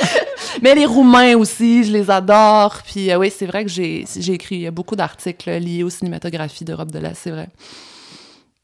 mais 0.61 0.75
les 0.75 0.87
Roumains 0.87 1.37
aussi, 1.37 1.85
je 1.85 1.93
les 1.93 2.11
adore. 2.11 2.83
Puis 2.85 3.15
oui, 3.15 3.31
c'est 3.31 3.47
vrai 3.47 3.65
que 3.65 3.71
j'ai 3.71 4.05
écrit 4.27 4.69
beaucoup 4.73 4.97
d'articles 4.97 5.51
liés 5.51 5.85
aux 5.85 5.91
cinématographies 5.91 6.65
d'Europe 6.65 6.91
de 6.91 6.99
l'Est, 6.99 7.15
c'est 7.15 7.31
vrai. 7.31 7.49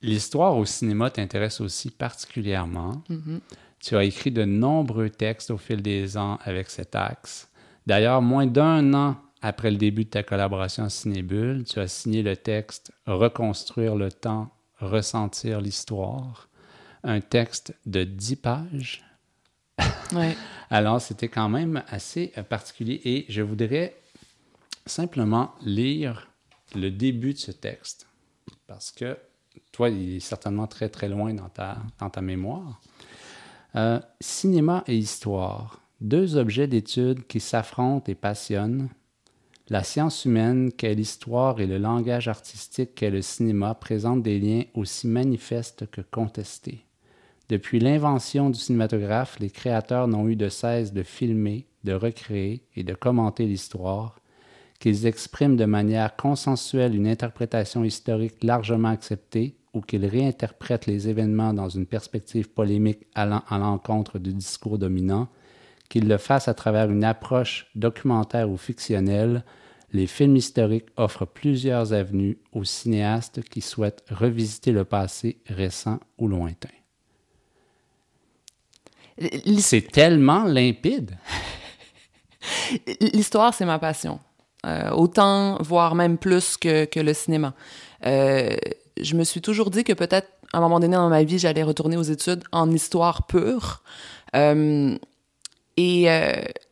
L'histoire 0.02 0.56
au 0.56 0.64
cinéma 0.64 1.10
t'intéresse 1.10 1.60
aussi 1.60 1.90
particulièrement. 1.90 3.02
Mm-hmm. 3.08 3.40
Tu 3.80 3.96
as 3.96 4.04
écrit 4.04 4.30
de 4.30 4.44
nombreux 4.44 5.10
textes 5.10 5.50
au 5.50 5.58
fil 5.58 5.80
des 5.82 6.16
ans 6.16 6.38
avec 6.44 6.70
cet 6.70 6.94
axe. 6.94 7.48
D'ailleurs, 7.86 8.22
moins 8.22 8.46
d'un 8.46 8.94
an 8.94 9.16
après 9.40 9.70
le 9.70 9.76
début 9.76 10.04
de 10.04 10.10
ta 10.10 10.22
collaboration 10.22 10.84
à 10.84 10.88
Cinébule, 10.88 11.64
tu 11.64 11.80
as 11.80 11.88
signé 11.88 12.22
le 12.22 12.36
texte 12.36 12.92
Reconstruire 13.06 13.96
le 13.96 14.10
temps, 14.10 14.52
ressentir 14.78 15.60
l'histoire, 15.60 16.48
un 17.02 17.20
texte 17.20 17.74
de 17.86 18.04
10 18.04 18.36
pages. 18.36 19.04
Ouais. 20.12 20.36
Alors, 20.68 21.00
c'était 21.00 21.28
quand 21.28 21.48
même 21.48 21.82
assez 21.88 22.34
particulier 22.50 23.00
et 23.04 23.24
je 23.30 23.40
voudrais 23.40 23.96
simplement 24.84 25.54
lire 25.62 26.28
le 26.74 26.90
début 26.90 27.32
de 27.32 27.38
ce 27.38 27.50
texte 27.50 28.06
parce 28.66 28.92
que 28.92 29.16
toi, 29.72 29.88
il 29.88 30.16
est 30.16 30.20
certainement 30.20 30.66
très, 30.66 30.88
très 30.88 31.08
loin 31.08 31.34
dans 31.34 31.48
ta, 31.48 32.20
mémoire. 32.20 32.80
Euh, 33.74 34.00
cinéma 34.20 34.84
et 34.86 34.96
histoire, 34.96 35.80
deux 36.00 36.36
objets 36.36 36.66
d'étude 36.66 37.26
qui 37.26 37.40
s'affrontent 37.40 38.10
et 38.10 38.14
passionnent. 38.14 38.88
La 39.68 39.82
science 39.82 40.24
humaine 40.24 40.72
qu'est 40.72 40.94
l'histoire 40.94 41.60
et 41.60 41.66
le 41.66 41.78
langage 41.78 42.28
artistique 42.28 42.94
qu'est 42.94 43.10
le 43.10 43.22
cinéma 43.22 43.74
présentent 43.74 44.22
des 44.22 44.38
liens 44.38 44.64
aussi 44.74 45.06
manifestes 45.06 45.86
que 45.90 46.02
contestés. 46.02 46.84
Depuis 47.48 47.80
l'invention 47.80 48.50
du 48.50 48.58
cinématographe, 48.58 49.38
les 49.38 49.50
créateurs 49.50 50.08
n'ont 50.08 50.28
eu 50.28 50.36
de 50.36 50.48
cesse 50.48 50.92
de 50.92 51.02
filmer, 51.02 51.66
de 51.84 51.92
recréer 51.92 52.64
et 52.76 52.84
de 52.84 52.94
commenter 52.94 53.46
l'histoire, 53.46 54.18
qu'ils 54.82 55.06
expriment 55.06 55.54
de 55.54 55.64
manière 55.64 56.16
consensuelle 56.16 56.96
une 56.96 57.06
interprétation 57.06 57.84
historique 57.84 58.42
largement 58.42 58.88
acceptée 58.88 59.54
ou 59.74 59.80
qu'ils 59.80 60.06
réinterprètent 60.06 60.86
les 60.86 61.08
événements 61.08 61.54
dans 61.54 61.68
une 61.68 61.86
perspective 61.86 62.50
polémique 62.50 63.06
allant 63.14 63.44
à 63.48 63.58
l'encontre 63.58 64.18
du 64.18 64.32
discours 64.32 64.78
dominant, 64.78 65.28
qu'ils 65.88 66.08
le 66.08 66.18
fassent 66.18 66.48
à 66.48 66.54
travers 66.54 66.90
une 66.90 67.04
approche 67.04 67.68
documentaire 67.76 68.50
ou 68.50 68.56
fictionnelle, 68.56 69.44
les 69.92 70.08
films 70.08 70.34
historiques 70.34 70.88
offrent 70.96 71.26
plusieurs 71.26 71.92
avenues 71.92 72.38
aux 72.52 72.64
cinéastes 72.64 73.40
qui 73.44 73.60
souhaitent 73.60 74.02
revisiter 74.10 74.72
le 74.72 74.84
passé 74.84 75.38
récent 75.46 76.00
ou 76.18 76.26
lointain. 76.26 76.70
C'est 79.60 79.92
tellement 79.92 80.42
limpide. 80.42 81.16
L'histoire, 83.00 83.54
c'est 83.54 83.66
ma 83.66 83.78
passion. 83.78 84.18
Euh, 84.64 84.90
autant, 84.90 85.60
voire 85.60 85.96
même 85.96 86.18
plus 86.18 86.56
que, 86.56 86.84
que 86.84 87.00
le 87.00 87.14
cinéma. 87.14 87.52
Euh, 88.06 88.54
je 89.00 89.16
me 89.16 89.24
suis 89.24 89.40
toujours 89.40 89.70
dit 89.70 89.82
que 89.82 89.92
peut-être 89.92 90.28
à 90.52 90.58
un 90.58 90.60
moment 90.60 90.78
donné 90.78 90.94
dans 90.94 91.08
ma 91.08 91.24
vie, 91.24 91.38
j'allais 91.38 91.64
retourner 91.64 91.96
aux 91.96 92.02
études 92.02 92.44
en 92.52 92.70
histoire 92.70 93.26
pure. 93.26 93.82
Euh, 94.36 94.96
et 95.76 96.06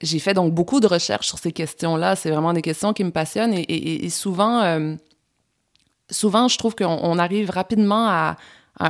j'ai 0.02 0.18
fait 0.18 0.34
donc 0.34 0.52
beaucoup 0.52 0.78
de 0.78 0.86
recherches 0.86 1.26
sur 1.26 1.38
ces 1.38 1.52
questions-là. 1.52 2.16
C'est 2.16 2.30
vraiment 2.30 2.52
des 2.52 2.60
questions 2.60 2.92
qui 2.92 3.02
me 3.02 3.10
passionnent 3.10 3.54
et, 3.54 4.08
souvent, 4.10 4.96
souvent, 6.10 6.48
je 6.48 6.58
trouve 6.58 6.76
qu'on 6.76 7.18
arrive 7.18 7.48
rapidement 7.48 8.06
à, 8.08 8.36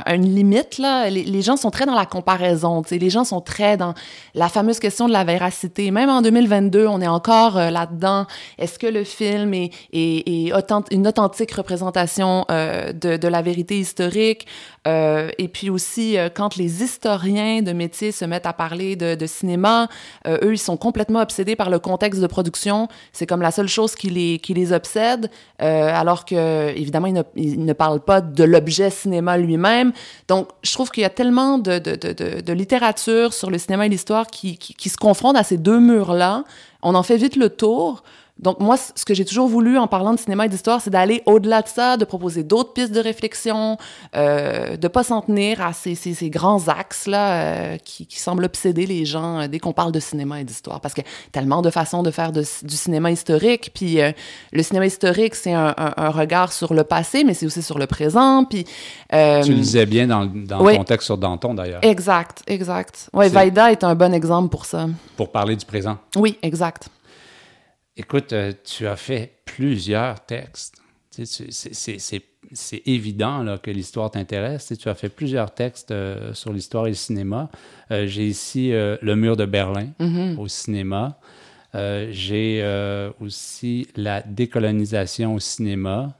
une 0.07 0.35
limite 0.35 0.77
là. 0.77 1.09
Les, 1.09 1.41
gens 1.41 1.57
sont 1.57 1.71
très 1.71 1.85
dans 1.85 1.95
la 1.95 2.05
comparaison. 2.05 2.81
Les 2.89 3.09
gens 3.09 3.23
sont 3.23 3.41
très 3.41 3.77
dans 3.77 3.93
la 4.35 4.47
fameuse 4.47 4.79
question 4.79 5.07
de 5.07 5.13
la 5.13 5.23
véracité. 5.23 5.91
Même 5.91 6.09
en 6.09 6.21
2022, 6.21 6.87
on 6.87 7.01
est 7.01 7.07
encore 7.07 7.57
euh, 7.57 7.69
là-dedans. 7.69 8.25
Est-ce 8.57 8.79
que 8.79 8.87
le 8.87 9.03
film 9.03 9.53
est, 9.53 9.71
est, 9.91 10.27
est 10.27 10.53
une 10.91 11.07
authentique 11.07 11.51
représentation 11.51 12.45
euh, 12.51 12.93
de, 12.93 13.17
de, 13.17 13.27
la 13.27 13.41
vérité 13.41 13.79
historique? 13.79 14.47
Euh, 14.87 15.29
Et 15.37 15.47
puis 15.47 15.69
aussi, 15.69 16.17
quand 16.35 16.55
les 16.55 16.83
historiens 16.83 17.61
de 17.61 17.73
métier 17.73 18.11
se 18.11 18.25
mettent 18.25 18.45
à 18.45 18.53
parler 18.53 18.95
de, 18.95 19.25
cinéma, 19.25 19.87
eux, 20.27 20.53
ils 20.53 20.57
sont 20.57 20.77
complètement 20.77 21.21
obsédés 21.21 21.55
par 21.55 21.69
le 21.69 21.79
contexte 21.79 22.21
de 22.21 22.27
production. 22.27 22.87
C'est 23.11 23.25
comme 23.25 23.41
la 23.41 23.51
seule 23.51 23.67
chose 23.67 23.95
qui 23.95 24.09
les 24.09 24.39
qui 24.39 24.53
les 24.53 24.73
obsède, 24.73 25.29
alors 25.59 26.25
que 26.25 26.69
évidemment, 26.69 27.07
ils 27.35 27.63
ne 27.63 27.73
parlent 27.73 28.03
pas 28.03 28.21
de 28.21 28.43
l'objet 28.43 28.89
cinéma 28.89 29.37
lui-même 29.37 29.70
donc, 30.27 30.49
je 30.63 30.71
trouve 30.71 30.89
qu'il 30.91 31.01
y 31.01 31.05
a 31.05 31.09
tellement 31.09 31.57
de, 31.57 32.51
littérature 32.53 33.33
sur 33.33 33.49
le 33.49 33.57
cinéma 33.57 33.85
et 33.85 33.89
l'histoire 33.89 34.27
qui, 34.27 34.57
qui, 34.57 34.73
qui 34.73 34.89
se 34.89 34.97
confrontent 34.97 35.37
à 35.37 35.43
ces 35.43 35.57
deux 35.57 35.79
murs-là. 35.79 36.43
On 36.81 36.95
en 36.95 37.03
fait 37.03 37.17
vite 37.17 37.35
le 37.35 37.49
tour. 37.49 38.03
Donc 38.41 38.59
moi, 38.59 38.75
ce 38.77 39.05
que 39.05 39.13
j'ai 39.13 39.25
toujours 39.25 39.47
voulu 39.47 39.77
en 39.77 39.87
parlant 39.87 40.13
de 40.13 40.19
cinéma 40.19 40.45
et 40.45 40.49
d'histoire, 40.49 40.81
c'est 40.81 40.89
d'aller 40.89 41.21
au-delà 41.25 41.61
de 41.61 41.67
ça, 41.67 41.97
de 41.97 42.05
proposer 42.05 42.43
d'autres 42.43 42.73
pistes 42.73 42.91
de 42.91 42.99
réflexion, 42.99 43.77
euh, 44.15 44.77
de 44.77 44.87
pas 44.87 45.03
s'en 45.03 45.21
tenir 45.21 45.61
à 45.61 45.73
ces, 45.73 45.93
ces, 45.95 46.13
ces 46.13 46.29
grands 46.29 46.67
axes 46.67 47.07
là 47.07 47.33
euh, 47.33 47.77
qui, 47.77 48.07
qui, 48.07 48.19
semblent 48.19 48.43
obséder 48.43 48.85
les 48.85 49.05
gens 49.05 49.41
euh, 49.41 49.47
dès 49.47 49.59
qu'on 49.59 49.73
parle 49.73 49.91
de 49.91 49.99
cinéma 49.99 50.41
et 50.41 50.43
d'histoire, 50.43 50.81
parce 50.81 50.93
que 50.93 51.01
tellement 51.31 51.61
de 51.61 51.69
façons 51.69 52.01
de 52.01 52.09
faire 52.09 52.31
de, 52.31 52.43
du 52.63 52.75
cinéma 52.75 53.11
historique. 53.11 53.71
Puis 53.73 54.01
euh, 54.01 54.11
le 54.51 54.63
cinéma 54.63 54.87
historique, 54.87 55.35
c'est 55.35 55.53
un, 55.53 55.75
un, 55.77 55.93
un, 55.97 56.09
regard 56.09 56.51
sur 56.51 56.73
le 56.73 56.83
passé, 56.83 57.23
mais 57.23 57.35
c'est 57.35 57.45
aussi 57.45 57.61
sur 57.61 57.77
le 57.77 57.85
présent. 57.85 58.45
Puis 58.45 58.63
tu 58.63 58.71
le 59.11 59.53
disais 59.53 59.85
bien 59.85 60.07
dans, 60.07 60.25
dans 60.25 60.63
oui. 60.63 60.77
ton 60.77 60.83
texte 60.83 61.05
sur 61.05 61.17
Danton 61.17 61.53
d'ailleurs. 61.53 61.83
Exact, 61.83 62.41
exact. 62.47 63.09
Ouais, 63.13 63.29
Vaida 63.29 63.71
est 63.71 63.83
un 63.83 63.93
bon 63.93 64.13
exemple 64.13 64.49
pour 64.49 64.65
ça. 64.65 64.87
Pour 65.15 65.31
parler 65.31 65.55
du 65.55 65.65
présent. 65.65 65.97
Oui, 66.15 66.37
exact. 66.41 66.89
Écoute, 67.97 68.33
euh, 68.33 68.53
tu 68.63 68.87
as 68.87 68.95
fait 68.95 69.41
plusieurs 69.45 70.25
textes. 70.25 70.81
C'est 72.53 72.81
évident 72.85 73.43
là, 73.43 73.57
que 73.57 73.69
l'histoire 73.69 74.11
t'intéresse. 74.11 74.73
Tu 74.79 74.87
as 74.89 74.95
fait 74.95 75.09
plusieurs 75.09 75.53
textes 75.53 75.91
euh, 75.91 76.33
sur 76.33 76.53
l'histoire 76.53 76.87
et 76.87 76.91
le 76.91 76.95
cinéma. 76.95 77.49
Euh, 77.91 78.07
J'ai 78.07 78.25
ici 78.27 78.73
euh, 78.73 78.97
Le 79.01 79.15
mur 79.15 79.35
de 79.35 79.45
Berlin 79.45 79.89
mm 79.99 80.05
-hmm. 80.05 80.37
au 80.37 80.47
cinéma. 80.47 81.19
J'ai 82.11 82.63
aussi 83.19 83.87
La 83.95 84.21
décolonisation 84.21 85.35
au 85.35 85.39
cinéma. 85.39 86.17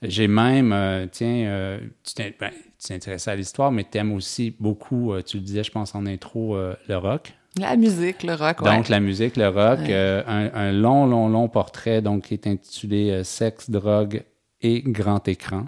J'ai 0.00 0.28
même, 0.28 0.72
tiens, 1.10 1.78
tu 2.04 2.14
t'intéresses 2.14 3.26
ben, 3.26 3.32
à 3.32 3.36
l'histoire, 3.36 3.72
mais 3.72 3.84
tu 3.90 3.98
aimes 3.98 4.12
aussi 4.12 4.54
beaucoup, 4.60 5.12
tu 5.26 5.38
le 5.38 5.42
disais, 5.42 5.64
je 5.64 5.72
pense 5.72 5.94
en 5.94 6.06
intro, 6.06 6.56
le 6.88 6.96
rock. 6.96 7.37
La 7.58 7.76
musique, 7.76 8.22
le 8.22 8.34
rock, 8.34 8.62
Donc, 8.62 8.84
ouais. 8.84 8.88
la 8.88 9.00
musique, 9.00 9.36
le 9.36 9.48
rock. 9.48 9.80
Ouais. 9.80 9.88
Euh, 9.90 10.22
un, 10.26 10.50
un, 10.54 10.72
long, 10.72 11.06
long, 11.06 11.28
long 11.28 11.48
portrait 11.48 12.02
donc, 12.02 12.24
qui 12.24 12.34
est 12.34 12.46
intitulé 12.46 13.10
euh, 13.10 13.24
Sexe, 13.24 13.70
drogue 13.70 14.22
et 14.60 14.82
grand 14.82 15.26
écran. 15.28 15.64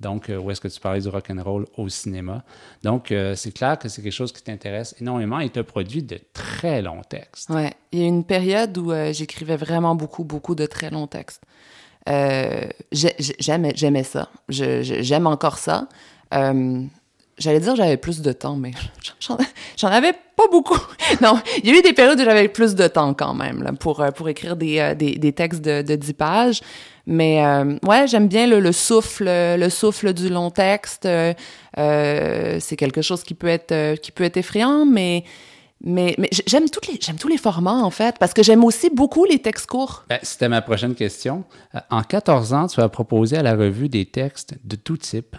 Donc, 0.00 0.30
euh, 0.30 0.36
où 0.36 0.50
est-ce 0.50 0.60
que 0.60 0.68
tu 0.68 0.80
parlais 0.80 1.00
du 1.00 1.08
rock 1.08 1.30
and 1.30 1.42
roll 1.42 1.66
au 1.76 1.88
cinéma? 1.88 2.42
Donc, 2.82 3.12
euh, 3.12 3.36
c'est 3.36 3.52
clair 3.52 3.78
que 3.78 3.88
c'est 3.88 4.02
quelque 4.02 4.12
chose 4.12 4.32
qui 4.32 4.42
t'intéresse 4.42 4.96
énormément 5.00 5.38
et 5.38 5.50
as 5.54 5.62
produit 5.62 6.02
de 6.02 6.18
très 6.32 6.82
longs 6.82 7.02
textes. 7.08 7.50
Oui, 7.50 7.68
il 7.92 8.00
y 8.00 8.02
a 8.02 8.06
une 8.08 8.24
période 8.24 8.76
où 8.78 8.92
j'écrivais 9.12 9.56
vraiment 9.56 9.94
beaucoup, 9.94 10.24
beaucoup 10.24 10.56
de 10.56 10.66
très 10.66 10.90
longs 10.90 11.06
textes. 11.06 11.42
j'aimais, 12.08 13.72
j'aimais 13.76 14.02
ça. 14.02 14.28
j'aime 14.48 15.28
encore 15.28 15.58
ça. 15.58 15.86
J'allais 17.38 17.60
dire 17.60 17.74
j'avais 17.74 17.96
plus 17.96 18.20
de 18.20 18.32
temps, 18.32 18.56
mais 18.56 18.72
j'en 19.82 19.88
avais 19.88 20.12
pas 20.12 20.48
beaucoup. 20.50 20.80
non, 21.20 21.38
il 21.58 21.70
y 21.70 21.74
a 21.74 21.78
eu 21.78 21.82
des 21.82 21.92
périodes 21.92 22.18
où 22.18 22.24
j'avais 22.24 22.48
plus 22.48 22.74
de 22.74 22.86
temps 22.86 23.12
quand 23.14 23.34
même 23.34 23.76
pour, 23.78 24.04
pour 24.16 24.28
écrire 24.28 24.56
des, 24.56 24.94
des, 24.96 25.16
des 25.16 25.32
textes 25.32 25.60
de, 25.60 25.82
de 25.82 25.94
10 25.94 26.12
pages. 26.14 26.60
Mais 27.06 27.44
euh, 27.44 27.76
ouais, 27.86 28.06
j'aime 28.06 28.28
bien 28.28 28.46
le, 28.46 28.60
le, 28.60 28.72
souffle, 28.72 29.24
le 29.26 29.68
souffle 29.68 30.12
du 30.12 30.28
long 30.28 30.50
texte. 30.50 31.06
Euh, 31.06 31.34
c'est 32.60 32.76
quelque 32.76 33.02
chose 33.02 33.24
qui 33.24 33.34
peut 33.34 33.48
être 33.48 33.96
qui 33.96 34.12
peut 34.12 34.24
être 34.24 34.36
effrayant, 34.36 34.86
mais 34.86 35.24
mais, 35.84 36.14
j'aime 36.46 36.70
toutes 36.70 36.88
j'aime 37.00 37.16
tous 37.16 37.26
les 37.26 37.38
formats 37.38 37.82
en 37.82 37.90
fait 37.90 38.16
parce 38.20 38.32
que 38.32 38.44
j'aime 38.44 38.62
aussi 38.64 38.88
beaucoup 38.88 39.24
les 39.24 39.40
textes 39.40 39.66
courts. 39.66 40.04
Ben, 40.08 40.20
C'était 40.22 40.48
ma 40.48 40.62
prochaine 40.62 40.94
question. 40.94 41.42
En 41.90 42.02
14 42.02 42.52
ans, 42.52 42.66
tu 42.68 42.80
as 42.80 42.88
proposé 42.88 43.36
à 43.36 43.42
la 43.42 43.56
revue 43.56 43.88
des 43.88 44.06
textes 44.06 44.54
de 44.62 44.76
tout 44.76 44.96
type 44.96 45.36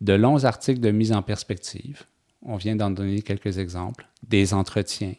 de 0.00 0.12
longs 0.12 0.44
articles 0.44 0.80
de 0.80 0.90
mise 0.90 1.12
en 1.12 1.22
perspective, 1.22 2.02
on 2.44 2.56
vient 2.56 2.76
d'en 2.76 2.90
donner 2.90 3.22
quelques 3.22 3.58
exemples, 3.58 4.06
des 4.28 4.54
entretiens, 4.54 5.14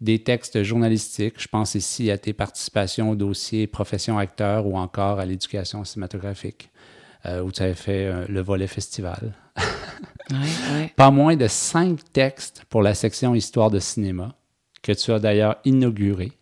des 0.00 0.22
textes 0.22 0.62
journalistiques, 0.62 1.40
je 1.40 1.48
pense 1.48 1.74
ici 1.74 2.10
à 2.10 2.18
tes 2.18 2.32
participations 2.32 3.10
au 3.10 3.14
dossier 3.14 3.66
profession 3.66 4.18
acteur 4.18 4.66
ou 4.66 4.76
encore 4.76 5.20
à 5.20 5.26
l'éducation 5.26 5.84
cinématographique, 5.84 6.70
euh, 7.24 7.42
où 7.42 7.50
tu 7.50 7.62
avais 7.62 7.74
fait 7.74 8.06
euh, 8.06 8.26
le 8.28 8.42
volet 8.42 8.66
festival. 8.66 9.34
ouais, 10.30 10.36
ouais. 10.74 10.92
Pas 10.96 11.10
moins 11.10 11.36
de 11.36 11.48
cinq 11.48 12.00
textes 12.12 12.64
pour 12.68 12.82
la 12.82 12.94
section 12.94 13.34
histoire 13.34 13.70
de 13.70 13.78
cinéma, 13.78 14.34
que 14.82 14.92
tu 14.92 15.12
as 15.12 15.18
d'ailleurs 15.18 15.56
inauguré 15.64 16.32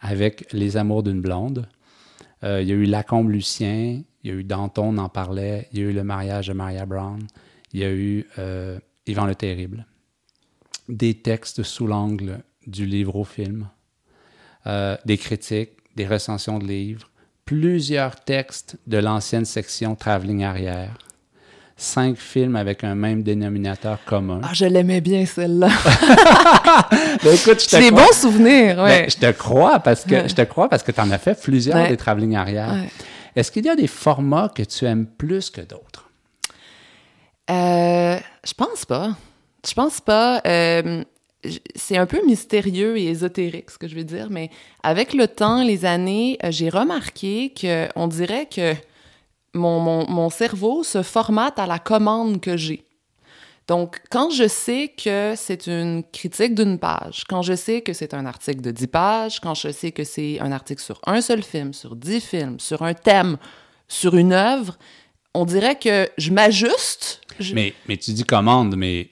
avec 0.00 0.46
Les 0.52 0.76
Amours 0.76 1.02
d'une 1.02 1.20
blonde. 1.20 1.68
Euh, 2.44 2.62
il 2.62 2.68
y 2.68 2.72
a 2.72 2.74
eu 2.74 2.84
Lacombe 2.84 3.30
Lucien, 3.30 4.02
il 4.22 4.30
y 4.30 4.32
a 4.32 4.36
eu 4.36 4.44
Danton, 4.44 4.94
on 4.94 4.98
en 4.98 5.08
parlait. 5.08 5.68
Il 5.72 5.80
y 5.80 5.82
a 5.82 5.86
eu 5.86 5.92
le 5.92 6.04
mariage 6.04 6.48
de 6.48 6.52
Maria 6.52 6.86
Brown. 6.86 7.20
Il 7.72 7.80
y 7.80 7.84
a 7.84 7.90
eu 7.90 8.26
Yvan 9.06 9.26
le 9.26 9.34
Terrible. 9.34 9.86
Des 10.88 11.14
textes 11.14 11.62
sous 11.62 11.86
l'angle 11.86 12.42
du 12.66 12.86
livre 12.86 13.16
au 13.16 13.24
film. 13.24 13.68
Euh, 14.66 14.96
des 15.04 15.18
critiques, 15.18 15.72
des 15.96 16.06
recensions 16.06 16.58
de 16.58 16.66
livres. 16.66 17.08
Plusieurs 17.44 18.16
textes 18.16 18.76
de 18.86 18.98
l'ancienne 18.98 19.44
section 19.44 19.96
Travelling 19.96 20.44
arrière. 20.44 20.96
Cinq 21.76 22.16
films 22.16 22.54
avec 22.54 22.84
un 22.84 22.94
même 22.94 23.24
dénominateur 23.24 23.98
commun. 24.04 24.40
Ah, 24.44 24.50
je 24.52 24.66
l'aimais 24.66 25.00
bien, 25.00 25.26
celle-là. 25.26 25.68
ben, 27.24 27.34
écoute, 27.34 27.66
je 27.68 27.76
des 27.78 27.90
bons 27.90 28.12
souvenirs, 28.12 28.78
ouais. 28.78 29.02
Ben, 29.02 29.10
je 29.10 29.16
te 29.16 29.32
crois 29.32 29.80
parce 29.80 30.04
que 30.04 30.14
ouais. 30.14 30.28
je 30.28 30.34
te 30.34 30.42
crois 30.42 30.68
parce 30.68 30.84
que 30.84 30.92
tu 30.92 31.00
en 31.00 31.10
as 31.10 31.18
fait 31.18 31.40
plusieurs 31.40 31.76
ouais. 31.76 31.88
des 31.88 31.96
Travelling 31.96 32.36
arrière. 32.36 32.76
Est-ce 33.34 33.50
qu'il 33.50 33.64
y 33.64 33.68
a 33.68 33.74
des 33.74 33.88
formats 33.88 34.52
que 34.54 34.62
tu 34.62 34.84
aimes 34.84 35.06
plus 35.06 35.50
que 35.50 35.62
d'autres? 35.62 36.01
Euh, 37.52 38.18
je 38.44 38.54
pense 38.54 38.84
pas. 38.84 39.14
Je 39.66 39.74
pense 39.74 40.00
pas. 40.00 40.40
Euh, 40.46 41.04
c'est 41.74 41.96
un 41.96 42.06
peu 42.06 42.24
mystérieux 42.24 42.96
et 42.96 43.06
ésotérique, 43.06 43.70
ce 43.70 43.78
que 43.78 43.88
je 43.88 43.96
veux 43.96 44.04
dire, 44.04 44.28
mais 44.30 44.50
avec 44.82 45.12
le 45.12 45.26
temps, 45.26 45.62
les 45.62 45.84
années, 45.84 46.38
euh, 46.44 46.50
j'ai 46.50 46.68
remarqué 46.68 47.52
qu'on 47.60 48.06
dirait 48.06 48.46
que 48.46 48.74
mon, 49.54 49.80
mon, 49.80 50.08
mon 50.08 50.30
cerveau 50.30 50.82
se 50.82 51.02
formate 51.02 51.58
à 51.58 51.66
la 51.66 51.78
commande 51.78 52.40
que 52.40 52.56
j'ai. 52.56 52.84
Donc, 53.68 54.00
quand 54.10 54.30
je 54.30 54.48
sais 54.48 54.92
que 54.96 55.34
c'est 55.36 55.66
une 55.66 56.02
critique 56.12 56.54
d'une 56.54 56.78
page, 56.78 57.24
quand 57.28 57.42
je 57.42 57.54
sais 57.54 57.80
que 57.80 57.92
c'est 57.92 58.12
un 58.14 58.26
article 58.26 58.60
de 58.60 58.70
10 58.70 58.86
pages, 58.88 59.40
quand 59.40 59.54
je 59.54 59.70
sais 59.70 59.92
que 59.92 60.04
c'est 60.04 60.40
un 60.40 60.52
article 60.52 60.82
sur 60.82 61.00
un 61.06 61.20
seul 61.20 61.42
film, 61.42 61.72
sur 61.72 61.94
10 61.94 62.20
films, 62.20 62.60
sur 62.60 62.82
un 62.82 62.94
thème, 62.94 63.36
sur 63.88 64.16
une 64.16 64.32
œuvre, 64.32 64.78
on 65.34 65.44
dirait 65.44 65.76
que 65.76 66.08
je 66.18 66.30
m'ajuste. 66.30 67.20
Je... 67.38 67.54
Mais, 67.54 67.72
mais 67.88 67.96
tu 67.96 68.12
dis 68.12 68.24
commande, 68.24 68.76
mais 68.76 69.08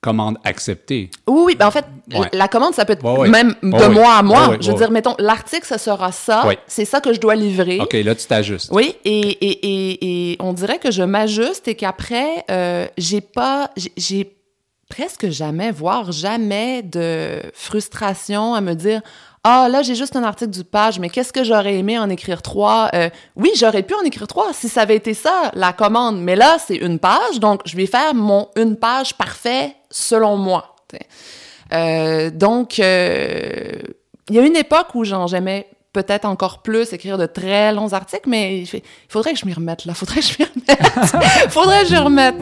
commande 0.00 0.38
acceptée. 0.44 1.10
Oui, 1.26 1.42
oui. 1.46 1.56
Ben 1.56 1.66
en 1.66 1.70
fait, 1.70 1.84
ouais. 2.14 2.28
la 2.32 2.46
commande, 2.46 2.74
ça 2.74 2.84
peut 2.84 2.92
être 2.92 3.04
ouais, 3.04 3.18
ouais. 3.20 3.28
même 3.28 3.54
de 3.62 3.88
moi 3.88 4.14
à 4.14 4.22
moi. 4.22 4.56
je 4.60 4.70
veux 4.70 4.76
dire, 4.76 4.90
mettons, 4.90 5.16
l'article, 5.18 5.66
ça 5.66 5.78
sera 5.78 6.12
ça. 6.12 6.44
C'est 6.66 6.84
ça 6.84 7.00
que 7.00 7.12
je 7.12 7.20
dois 7.20 7.34
livrer. 7.34 7.80
OK, 7.80 7.92
là, 7.92 8.14
tu 8.14 8.26
t'ajustes. 8.26 8.70
Oui, 8.72 8.94
et, 9.04 9.10
et, 9.10 9.66
et, 9.66 10.32
et, 10.32 10.36
on 10.40 10.52
dirait 10.52 10.78
que 10.78 10.90
je 10.90 11.02
m'ajuste 11.02 11.66
et 11.68 11.74
qu'après, 11.74 12.44
euh, 12.50 12.86
j'ai 12.96 13.20
pas... 13.20 13.70
J'ai 13.96 14.32
presque 14.88 15.30
jamais, 15.30 15.72
voire 15.72 16.12
jamais 16.12 16.82
de 16.82 17.42
frustration 17.52 18.54
à 18.54 18.60
me 18.60 18.74
dire 18.74 19.00
ah 19.48 19.68
là 19.68 19.82
j'ai 19.82 19.94
juste 19.94 20.16
un 20.16 20.24
article 20.24 20.50
du 20.50 20.64
page, 20.64 20.98
mais 20.98 21.08
qu'est-ce 21.08 21.32
que 21.32 21.44
j'aurais 21.44 21.76
aimé 21.76 21.96
en 22.00 22.10
écrire 22.10 22.42
trois? 22.42 22.90
Euh, 22.94 23.08
Oui, 23.36 23.52
j'aurais 23.56 23.84
pu 23.84 23.94
en 23.94 24.00
écrire 24.00 24.26
trois 24.26 24.52
si 24.52 24.68
ça 24.68 24.80
avait 24.80 24.96
été 24.96 25.14
ça 25.14 25.52
la 25.54 25.72
commande, 25.72 26.20
mais 26.20 26.34
là 26.34 26.56
c'est 26.58 26.74
une 26.74 26.98
page, 26.98 27.38
donc 27.38 27.60
je 27.64 27.76
vais 27.76 27.86
faire 27.86 28.12
mon 28.12 28.48
une 28.56 28.74
page 28.74 29.14
parfait 29.14 29.76
selon 29.88 30.36
moi. 30.36 30.74
Euh, 31.72 32.30
donc 32.30 32.80
euh, 32.80 33.70
il 34.30 34.34
y 34.34 34.38
a 34.40 34.42
une 34.42 34.56
époque 34.56 34.88
où 34.96 35.04
j'aimais 35.04 35.68
peut-être 35.92 36.24
encore 36.24 36.62
plus 36.62 36.92
écrire 36.92 37.16
de 37.16 37.26
très 37.26 37.72
longs 37.72 37.92
articles, 37.92 38.28
mais 38.28 38.62
il 38.62 38.82
faudrait 39.08 39.32
que 39.32 39.38
je 39.38 39.46
m'y 39.46 39.54
remette 39.54 39.84
là, 39.84 39.94
faudrait 39.94 40.22
que 40.22 40.26
je 40.26 40.34
m'y 40.40 40.44
remette, 40.44 41.50
faudrait 41.50 41.82
que 41.84 41.88
je 41.88 41.96
remette. 41.96 42.34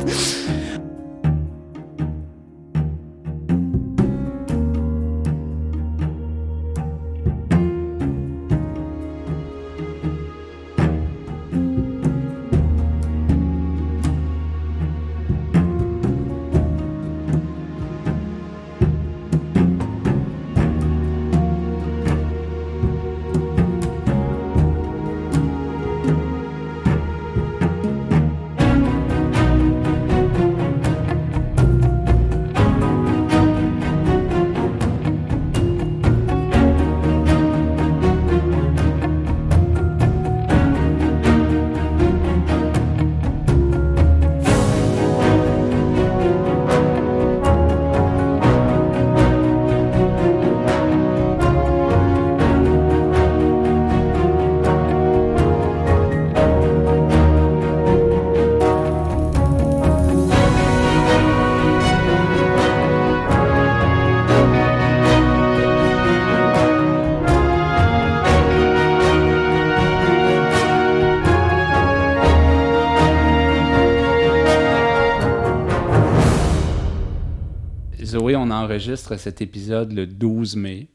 Enregistre 78.75 79.17
cet 79.17 79.41
épisode 79.41 79.93
le 79.93 80.05
12 80.05 80.57
mai. 80.57 80.89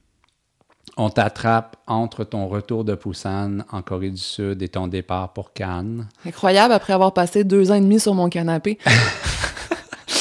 On 0.97 1.09
t'attrape 1.09 1.77
entre 1.87 2.25
ton 2.25 2.49
retour 2.49 2.83
de 2.83 2.93
Busan 2.93 3.59
en 3.71 3.81
Corée 3.81 4.09
du 4.09 4.17
Sud 4.17 4.61
et 4.61 4.67
ton 4.67 4.87
départ 4.87 5.31
pour 5.31 5.53
Cannes. 5.53 6.09
Incroyable, 6.25 6.73
après 6.73 6.91
avoir 6.91 7.13
passé 7.13 7.45
deux 7.45 7.71
ans 7.71 7.75
et 7.75 7.79
demi 7.79 8.01
sur 8.01 8.13
mon 8.13 8.27
canapé. 8.27 8.79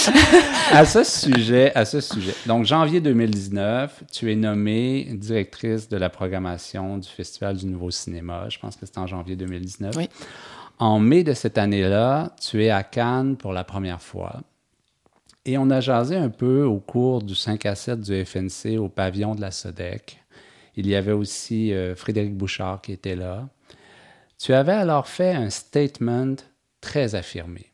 à 0.70 0.84
ce 0.84 1.02
sujet, 1.02 1.74
à 1.74 1.84
ce 1.84 2.00
sujet. 2.00 2.32
Donc, 2.46 2.64
janvier 2.64 3.00
2019, 3.00 4.04
tu 4.12 4.30
es 4.30 4.36
nommée 4.36 5.08
directrice 5.14 5.88
de 5.88 5.96
la 5.96 6.10
programmation 6.10 6.98
du 6.98 7.08
Festival 7.08 7.56
du 7.56 7.66
Nouveau 7.66 7.90
Cinéma. 7.90 8.48
Je 8.50 8.60
pense 8.60 8.76
que 8.76 8.86
c'était 8.86 9.00
en 9.00 9.08
janvier 9.08 9.34
2019. 9.34 9.96
Oui. 9.96 10.08
En 10.78 11.00
mai 11.00 11.24
de 11.24 11.32
cette 11.32 11.58
année-là, 11.58 12.36
tu 12.40 12.62
es 12.62 12.70
à 12.70 12.84
Cannes 12.84 13.36
pour 13.36 13.52
la 13.52 13.64
première 13.64 14.00
fois. 14.00 14.42
Et 15.48 15.56
on 15.56 15.70
a 15.70 15.80
jasé 15.80 16.14
un 16.14 16.28
peu 16.28 16.64
au 16.64 16.78
cours 16.78 17.22
du 17.22 17.34
5 17.34 17.64
à 17.64 17.74
7 17.74 18.02
du 18.02 18.22
FNC 18.22 18.76
au 18.78 18.90
pavillon 18.90 19.34
de 19.34 19.40
la 19.40 19.50
SODEC. 19.50 20.22
Il 20.76 20.86
y 20.86 20.94
avait 20.94 21.12
aussi 21.12 21.72
euh, 21.72 21.96
Frédéric 21.96 22.36
Bouchard 22.36 22.82
qui 22.82 22.92
était 22.92 23.16
là. 23.16 23.48
Tu 24.36 24.52
avais 24.52 24.74
alors 24.74 25.08
fait 25.08 25.32
un 25.32 25.48
statement 25.48 26.34
très 26.82 27.14
affirmé. 27.14 27.72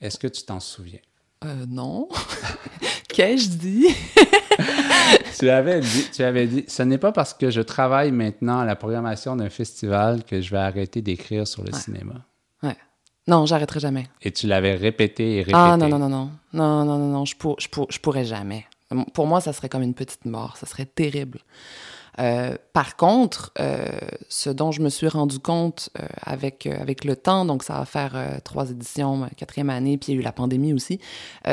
Est-ce 0.00 0.16
que 0.16 0.28
tu 0.28 0.44
t'en 0.44 0.60
souviens? 0.60 1.00
Euh, 1.44 1.66
non. 1.66 2.08
Qu'ai-je 3.08 3.48
dit? 3.48 3.88
tu, 5.40 5.50
avais 5.50 5.80
dit, 5.80 6.06
tu 6.12 6.22
avais 6.22 6.46
dit, 6.46 6.64
ce 6.68 6.84
n'est 6.84 6.98
pas 6.98 7.10
parce 7.10 7.34
que 7.34 7.50
je 7.50 7.62
travaille 7.62 8.12
maintenant 8.12 8.60
à 8.60 8.64
la 8.64 8.76
programmation 8.76 9.34
d'un 9.34 9.50
festival 9.50 10.22
que 10.22 10.40
je 10.40 10.52
vais 10.52 10.58
arrêter 10.58 11.02
d'écrire 11.02 11.48
sur 11.48 11.64
le 11.64 11.72
cinéma. 11.72 12.24
Non, 13.28 13.46
j'arrêterai 13.46 13.80
jamais. 13.80 14.08
Et 14.20 14.32
tu 14.32 14.46
l'avais 14.46 14.74
répété 14.74 15.36
et 15.36 15.38
répété. 15.38 15.56
Ah 15.56 15.76
non, 15.76 15.88
non, 15.88 15.98
non, 15.98 16.08
non. 16.08 16.30
Non, 16.52 16.84
non, 16.84 16.98
non, 16.98 17.08
non, 17.08 17.24
je, 17.24 17.36
pour, 17.36 17.60
je, 17.60 17.68
pour, 17.68 17.90
je 17.90 18.00
pourrais 18.00 18.24
jamais. 18.24 18.66
Pour 19.14 19.26
moi, 19.26 19.40
ça 19.40 19.52
serait 19.52 19.68
comme 19.68 19.82
une 19.82 19.94
petite 19.94 20.24
mort. 20.24 20.56
Ça 20.56 20.66
serait 20.66 20.86
terrible. 20.86 21.40
Euh, 22.18 22.56
par 22.74 22.96
contre, 22.96 23.52
euh, 23.58 23.86
ce 24.28 24.50
dont 24.50 24.70
je 24.70 24.82
me 24.82 24.90
suis 24.90 25.08
rendu 25.08 25.38
compte 25.38 25.88
euh, 25.98 26.06
avec, 26.22 26.66
euh, 26.66 26.80
avec 26.80 27.04
le 27.04 27.16
temps, 27.16 27.44
donc 27.44 27.62
ça 27.62 27.78
va 27.78 27.84
faire 27.86 28.12
euh, 28.14 28.38
trois 28.44 28.70
éditions, 28.70 29.28
quatrième 29.36 29.70
année, 29.70 29.96
puis 29.96 30.12
il 30.12 30.14
y 30.16 30.18
a 30.18 30.20
eu 30.20 30.24
la 30.24 30.32
pandémie 30.32 30.74
aussi, 30.74 31.00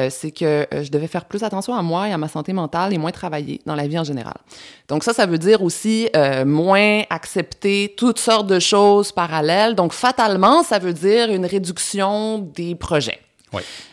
c'est 0.10 0.32
que 0.32 0.68
je 0.72 0.90
devais 0.90 1.08
faire 1.08 1.26
plus 1.26 1.44
attention 1.44 1.74
à 1.74 1.82
moi 1.82 2.10
et 2.10 2.12
à 2.12 2.18
ma 2.18 2.28
santé 2.28 2.54
mentale 2.54 2.94
et 2.94 2.98
moins 2.98 3.12
travailler 3.12 3.62
dans 3.66 3.76
la 3.76 3.88
vie 3.88 3.98
en 3.98 4.04
général. 4.04 4.36
Donc 4.88 5.04
ça, 5.04 5.14
ça 5.14 5.26
veut 5.26 5.38
dire 5.38 5.64
aussi 5.64 6.10
moins 6.46 7.04
accepter 7.10 7.94
toutes 7.98 8.20
sortes 8.20 8.48
de 8.48 8.60
choses 8.60 9.12
parallèles. 9.12 9.76
Donc 9.76 9.94
fatalement, 9.94 10.64
ça 10.64 10.80
veut 10.80 10.94
dire 10.94 11.32
une 11.32 11.46
réduction 11.46 12.40
des 12.40 12.76
projets. 12.76 13.20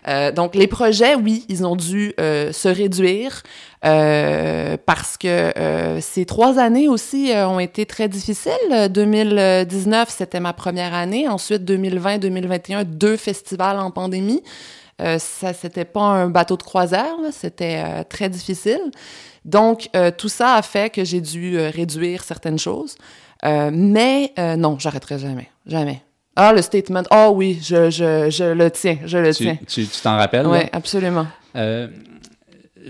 Euh, 0.09 0.33
donc, 0.33 0.55
les 0.55 0.67
projets, 0.67 1.15
oui, 1.15 1.45
ils 1.49 1.65
ont 1.65 1.77
dû 1.77 2.13
euh, 2.21 2.53
se 2.53 2.69
réduire 2.69 3.43
euh, 3.85 4.77
parce 4.85 5.17
que 5.17 5.53
ces 6.01 6.25
trois 6.25 6.59
années 6.59 6.89
aussi 6.89 7.33
ont 7.35 7.61
été 7.61 7.87
très 7.87 8.09
difficiles. 8.09 8.53
2019, 8.91 10.09
c'était 10.11 10.41
ma 10.41 10.53
première 10.53 10.95
année. 10.95 11.29
Ensuite, 11.29 11.65
2020, 11.65 12.19
2021, 12.19 12.85
deux 12.85 13.17
festivals 13.17 13.79
en 13.79 13.91
pandémie. 13.91 14.43
Ça, 14.99 15.53
c'était 15.53 15.85
pas 15.85 16.01
un 16.01 16.29
bateau 16.29 16.57
de 16.57 16.63
croisière, 16.63 17.17
c'était 17.31 18.05
très 18.05 18.31
difficile. 18.31 18.81
Donc, 19.45 19.91
tout 20.17 20.31
ça 20.31 20.55
a 20.55 20.63
fait 20.63 20.91
que 20.91 21.05
j'ai 21.05 21.21
dû 21.21 21.59
réduire 21.59 22.25
certaines 22.25 22.59
choses. 22.59 22.97
mais 23.45 24.33
non, 24.39 24.79
j'arrêterai 24.79 25.19
jamais, 25.19 25.51
jamais. 25.67 26.06
Ah, 26.39 26.53
le 26.53 26.61
statement. 26.61 27.03
Ah 27.11 27.29
oh, 27.31 27.35
oui, 27.35 27.59
je, 27.63 27.89
je, 27.89 28.29
je, 28.29 28.45
le 28.45 28.71
tiens, 28.71 28.99
je 29.07 29.17
le 29.17 29.35
tu, 29.35 29.45
tiens. 29.45 29.59
Tu 29.67 29.87
t'en 30.03 30.19
rappelles? 30.19 30.47
Oui, 30.47 30.59
absolument. 30.71 31.27
Euh, 31.57 31.89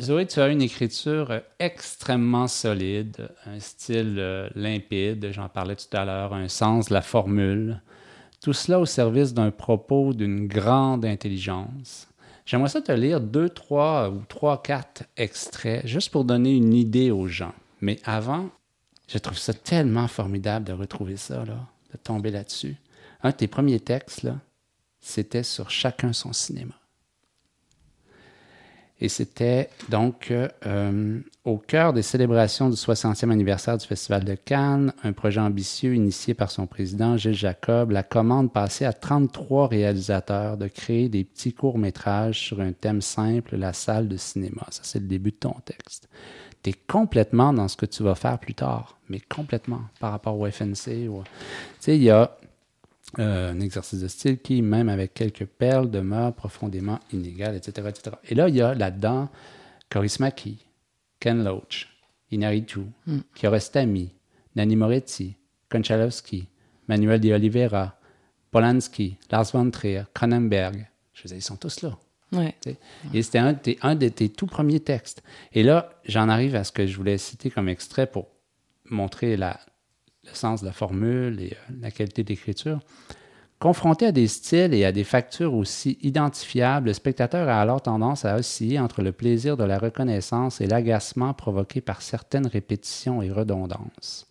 Zoé, 0.00 0.26
tu 0.26 0.40
as 0.40 0.48
une 0.48 0.62
écriture 0.62 1.40
extrêmement 1.60 2.48
solide, 2.48 3.28
un 3.46 3.60
style 3.60 4.16
euh, 4.18 4.48
limpide, 4.56 5.30
j'en 5.30 5.48
parlais 5.48 5.76
tout 5.76 5.96
à 5.96 6.04
l'heure, 6.04 6.34
un 6.34 6.48
sens 6.48 6.88
de 6.88 6.94
la 6.94 7.02
formule. 7.02 7.80
Tout 8.42 8.52
cela 8.52 8.80
au 8.80 8.84
service 8.84 9.32
d'un 9.32 9.52
propos 9.52 10.12
d'une 10.12 10.48
grande 10.48 11.04
intelligence. 11.04 12.08
J'aimerais 12.46 12.68
ça 12.68 12.80
te 12.80 12.92
lire 12.92 13.20
deux, 13.20 13.48
trois 13.48 14.10
ou 14.10 14.22
trois, 14.28 14.60
quatre 14.60 15.04
extraits, 15.16 15.86
juste 15.86 16.10
pour 16.10 16.24
donner 16.24 16.54
une 16.54 16.74
idée 16.74 17.12
aux 17.12 17.28
gens. 17.28 17.54
Mais 17.80 18.00
avant, 18.04 18.50
je 19.08 19.18
trouve 19.18 19.38
ça 19.38 19.54
tellement 19.54 20.08
formidable 20.08 20.64
de 20.64 20.72
retrouver 20.72 21.16
ça, 21.16 21.44
là, 21.44 21.58
de 21.92 21.98
tomber 22.02 22.32
là-dessus 22.32 22.76
un 23.26 23.30
de 23.30 23.36
tes 23.36 23.48
premiers 23.48 23.80
textes, 23.80 24.28
c'était 25.00 25.42
sur 25.42 25.70
chacun 25.70 26.12
son 26.12 26.32
cinéma. 26.32 26.74
Et 28.98 29.10
c'était 29.10 29.68
donc 29.90 30.32
euh, 30.32 31.20
au 31.44 31.58
cœur 31.58 31.92
des 31.92 32.00
célébrations 32.00 32.70
du 32.70 32.76
60e 32.76 33.30
anniversaire 33.30 33.76
du 33.76 33.86
Festival 33.86 34.24
de 34.24 34.34
Cannes, 34.34 34.94
un 35.02 35.12
projet 35.12 35.40
ambitieux 35.40 35.94
initié 35.94 36.32
par 36.32 36.50
son 36.50 36.66
président 36.66 37.18
Gilles 37.18 37.34
Jacob, 37.34 37.90
la 37.90 38.02
commande 38.02 38.50
passée 38.52 38.86
à 38.86 38.94
33 38.94 39.68
réalisateurs 39.68 40.56
de 40.56 40.66
créer 40.66 41.10
des 41.10 41.24
petits 41.24 41.52
courts-métrages 41.52 42.40
sur 42.40 42.60
un 42.60 42.72
thème 42.72 43.02
simple, 43.02 43.56
la 43.56 43.74
salle 43.74 44.08
de 44.08 44.16
cinéma. 44.16 44.66
Ça, 44.70 44.80
c'est 44.82 45.00
le 45.00 45.08
début 45.08 45.32
de 45.32 45.36
ton 45.36 45.56
texte. 45.66 46.08
Tu 46.62 46.70
es 46.70 46.74
complètement 46.88 47.52
dans 47.52 47.68
ce 47.68 47.76
que 47.76 47.86
tu 47.86 48.02
vas 48.02 48.14
faire 48.14 48.38
plus 48.38 48.54
tard, 48.54 48.98
mais 49.10 49.20
complètement 49.20 49.82
par 50.00 50.12
rapport 50.12 50.40
au 50.40 50.50
FNC. 50.50 51.06
Ou... 51.10 51.22
Tu 51.22 51.30
sais, 51.80 51.96
il 51.96 52.02
y 52.02 52.10
a 52.10 52.34
euh, 53.18 53.52
un 53.52 53.60
exercice 53.60 54.00
de 54.00 54.08
style 54.08 54.38
qui, 54.38 54.62
même 54.62 54.88
avec 54.88 55.14
quelques 55.14 55.46
perles, 55.46 55.90
demeure 55.90 56.34
profondément 56.34 56.98
inégal, 57.12 57.54
etc., 57.54 57.88
etc. 57.88 58.16
Et 58.28 58.34
là, 58.34 58.48
il 58.48 58.56
y 58.56 58.60
a 58.60 58.74
là-dedans 58.74 59.30
Coris 59.90 60.16
Maki, 60.18 60.58
Ken 61.20 61.42
Loach, 61.42 61.88
Inaritu, 62.30 62.80
mm. 63.06 63.18
Kiarostami, 63.34 64.12
Nanni 64.56 64.76
Moretti, 64.76 65.36
Konchalovsky, 65.70 66.48
Manuel 66.88 67.20
de 67.20 67.32
Oliveira, 67.32 67.98
Polanski, 68.50 69.16
Lars 69.30 69.52
von 69.52 69.70
Trier, 69.70 70.02
Cronenberg. 70.12 70.88
Je 71.14 71.22
veux 71.22 71.28
dire, 71.28 71.38
ils 71.38 71.42
sont 71.42 71.56
tous 71.56 71.82
là. 71.82 71.96
Ouais. 72.32 72.54
Et 73.14 73.22
c'était 73.22 73.38
un, 73.38 73.56
un, 73.82 73.94
de 73.94 74.08
tes 74.08 74.28
tout 74.28 74.46
premiers 74.46 74.80
textes. 74.80 75.22
Et 75.52 75.62
là, 75.62 75.90
j'en 76.04 76.28
arrive 76.28 76.56
à 76.56 76.64
ce 76.64 76.72
que 76.72 76.86
je 76.86 76.96
voulais 76.96 77.18
citer 77.18 77.50
comme 77.50 77.68
extrait 77.68 78.06
pour 78.06 78.26
montrer 78.84 79.36
la, 79.36 79.60
le 80.26 80.34
sens 80.34 80.60
de 80.60 80.66
la 80.66 80.72
formule 80.72 81.40
et 81.40 81.52
euh, 81.52 81.74
la 81.80 81.90
qualité 81.90 82.24
d'écriture. 82.24 82.80
Confronté 83.58 84.06
à 84.06 84.12
des 84.12 84.26
styles 84.26 84.74
et 84.74 84.84
à 84.84 84.92
des 84.92 85.04
factures 85.04 85.54
aussi 85.54 85.96
identifiables, 86.02 86.88
le 86.88 86.92
spectateur 86.92 87.48
a 87.48 87.58
alors 87.58 87.80
tendance 87.80 88.26
à 88.26 88.36
osciller 88.36 88.78
entre 88.78 89.00
le 89.00 89.12
plaisir 89.12 89.56
de 89.56 89.64
la 89.64 89.78
reconnaissance 89.78 90.60
et 90.60 90.66
l'agacement 90.66 91.32
provoqué 91.32 91.80
par 91.80 92.02
certaines 92.02 92.46
répétitions 92.46 93.22
et 93.22 93.30
redondances. 93.30 94.26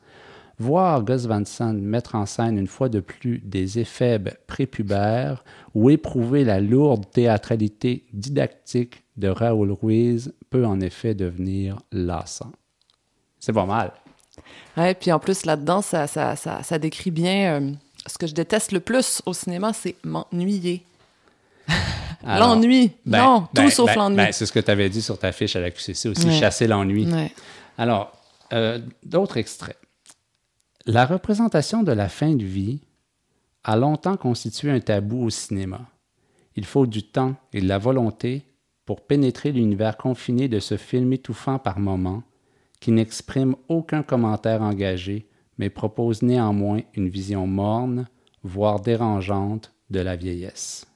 Voir 0.59 1.03
Gus 1.03 1.25
Van 1.25 1.43
mettre 1.73 2.15
en 2.15 2.27
scène 2.27 2.57
une 2.57 2.67
fois 2.67 2.87
de 2.87 2.99
plus 2.99 3.39
des 3.39 3.79
éphèbes 3.79 4.29
prépubères 4.47 5.43
ou 5.73 5.89
éprouver 5.89 6.43
la 6.43 6.61
lourde 6.61 7.05
théâtralité 7.11 8.05
didactique 8.13 9.03
de 9.17 9.27
Raoul 9.27 9.71
Ruiz 9.71 10.33
peut 10.51 10.65
en 10.65 10.79
effet 10.79 11.15
devenir 11.15 11.77
lassant. 11.91 12.51
C'est 13.39 13.53
pas 13.53 13.65
mal. 13.65 13.91
Ouais, 14.77 14.93
puis 14.93 15.11
en 15.11 15.19
plus, 15.19 15.45
là-dedans, 15.45 15.81
ça, 15.81 16.07
ça, 16.07 16.35
ça, 16.35 16.63
ça, 16.63 16.79
décrit 16.79 17.11
bien 17.11 17.53
euh, 17.53 17.71
ce 18.05 18.17
que 18.17 18.27
je 18.27 18.33
déteste 18.33 18.71
le 18.71 18.79
plus 18.79 19.21
au 19.25 19.33
cinéma, 19.33 19.73
c'est 19.73 19.95
m'ennuyer. 20.03 20.83
l'ennui. 22.23 22.91
Ben, 23.05 23.23
non, 23.23 23.47
ben, 23.53 23.63
tout 23.63 23.69
sauf 23.69 23.87
ben, 23.87 23.95
l'ennui. 23.95 24.17
Ben, 24.17 24.31
c'est 24.31 24.45
ce 24.45 24.51
que 24.51 24.59
tu 24.59 24.71
avais 24.71 24.89
dit 24.89 25.01
sur 25.01 25.17
ta 25.17 25.31
fiche 25.31 25.55
à 25.55 25.61
la 25.61 25.71
QCC 25.71 26.09
aussi, 26.09 26.27
ouais. 26.27 26.39
chasser 26.39 26.67
l'ennui. 26.67 27.11
Ouais. 27.11 27.31
Alors, 27.77 28.11
euh, 28.53 28.79
d'autres 29.03 29.37
extraits. 29.37 29.77
La 30.85 31.05
représentation 31.05 31.83
de 31.83 31.91
la 31.91 32.09
fin 32.09 32.35
de 32.35 32.43
vie 32.43 32.81
a 33.63 33.75
longtemps 33.75 34.17
constitué 34.17 34.69
un 34.71 34.79
tabou 34.79 35.25
au 35.25 35.29
cinéma. 35.29 35.81
Il 36.55 36.65
faut 36.65 36.85
du 36.85 37.03
temps 37.03 37.35
et 37.53 37.61
de 37.61 37.67
la 37.67 37.79
volonté 37.79 38.43
pour 38.85 39.01
pénétrer 39.01 39.51
l'univers 39.51 39.97
confiné 39.97 40.47
de 40.47 40.59
ce 40.59 40.77
film 40.77 41.11
étouffant 41.11 41.57
par 41.57 41.79
moments 41.79 42.23
qui 42.79 42.91
n'exprime 42.91 43.55
aucun 43.67 44.03
commentaire 44.03 44.61
engagé, 44.61 45.27
mais 45.57 45.69
propose 45.69 46.21
néanmoins 46.21 46.81
une 46.93 47.09
vision 47.09 47.47
morne, 47.47 48.07
voire 48.43 48.79
dérangeante, 48.79 49.71
de 49.89 49.99
la 49.99 50.15
vieillesse. 50.15 50.87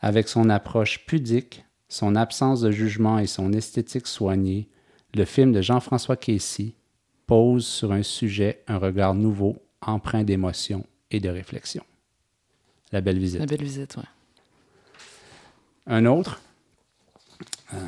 Avec 0.00 0.28
son 0.28 0.48
approche 0.48 1.04
pudique, 1.06 1.64
son 1.88 2.16
absence 2.16 2.60
de 2.60 2.70
jugement 2.70 3.18
et 3.18 3.26
son 3.26 3.52
esthétique 3.52 4.06
soignée, 4.06 4.68
le 5.14 5.24
film 5.24 5.52
de 5.52 5.60
Jean-François 5.60 6.16
Casey 6.16 6.74
pose 7.26 7.66
sur 7.66 7.92
un 7.92 8.02
sujet 8.02 8.62
un 8.66 8.78
regard 8.78 9.14
nouveau, 9.14 9.56
empreint 9.80 10.24
d'émotion 10.24 10.86
et 11.10 11.20
de 11.20 11.28
réflexion. 11.28 11.84
La 12.92 13.00
belle 13.00 13.18
visite. 13.18 13.40
La 13.40 13.46
belle 13.46 13.62
visite, 13.62 13.96
oui. 13.96 14.04
Un 15.86 16.04
autre. 16.06 16.40
Euh, 17.74 17.78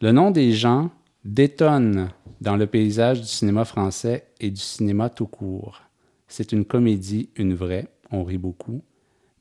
le 0.00 0.12
nom 0.12 0.30
des 0.30 0.52
gens 0.52 0.90
détonne 1.26 2.10
dans 2.40 2.56
le 2.56 2.66
paysage 2.66 3.20
du 3.20 3.26
cinéma 3.26 3.64
français 3.64 4.28
et 4.40 4.50
du 4.50 4.60
cinéma 4.60 5.10
tout 5.10 5.26
court. 5.26 5.82
C'est 6.28 6.52
une 6.52 6.64
comédie, 6.64 7.30
une 7.36 7.54
vraie, 7.54 7.88
on 8.10 8.24
rit 8.24 8.38
beaucoup, 8.38 8.82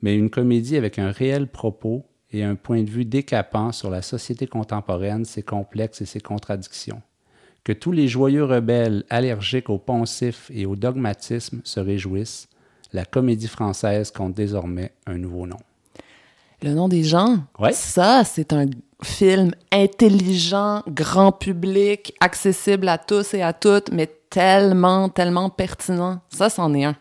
mais 0.02 0.16
une 0.16 0.30
comédie 0.30 0.78
avec 0.78 1.00
un 1.00 1.12
réel 1.12 1.48
propos 1.48 2.06
et 2.32 2.44
un 2.44 2.56
point 2.56 2.84
de 2.84 2.90
vue 2.90 3.06
décapant 3.06 3.72
sur 3.72 3.90
la 3.90 4.02
société 4.02 4.48
contemporaine, 4.48 5.26
ses 5.26 5.44
complexes 5.44 6.02
et 6.02 6.06
ses 6.06 6.22
contradictions. 6.22 7.02
Que 7.64 7.74
tous 7.74 7.92
les 7.92 8.08
joyeux 8.08 8.44
rebelles 8.44 9.06
allergiques 9.10 9.70
au 9.70 9.78
poncif 9.78 10.52
et 10.54 10.66
au 10.66 10.76
dogmatisme 10.76 11.62
se 11.64 11.80
réjouissent, 11.80 12.50
la 12.94 13.06
comédie 13.06 13.48
française 13.48 14.12
compte 14.12 14.34
désormais 14.34 14.92
un 15.06 15.18
nouveau 15.18 15.48
nom. 15.48 15.58
Le 16.62 16.74
nom 16.74 16.88
des 16.88 17.04
gens, 17.04 17.38
Ouais. 17.60 17.74
ça, 17.74 18.24
c'est 18.24 18.54
un 18.54 18.66
film 19.04 19.52
intelligent, 19.72 20.82
grand 20.88 21.32
public, 21.32 22.14
accessible 22.20 22.88
à 22.90 22.98
tous 22.98 23.34
et 23.34 23.42
à 23.42 23.54
toutes, 23.54 23.92
mais 23.92 24.08
tellement, 24.30 25.10
tellement 25.10 25.50
pertinent. 25.50 26.22
Ça, 26.30 26.50
c'en 26.50 26.74
est 26.74 26.86
un. 26.86 26.96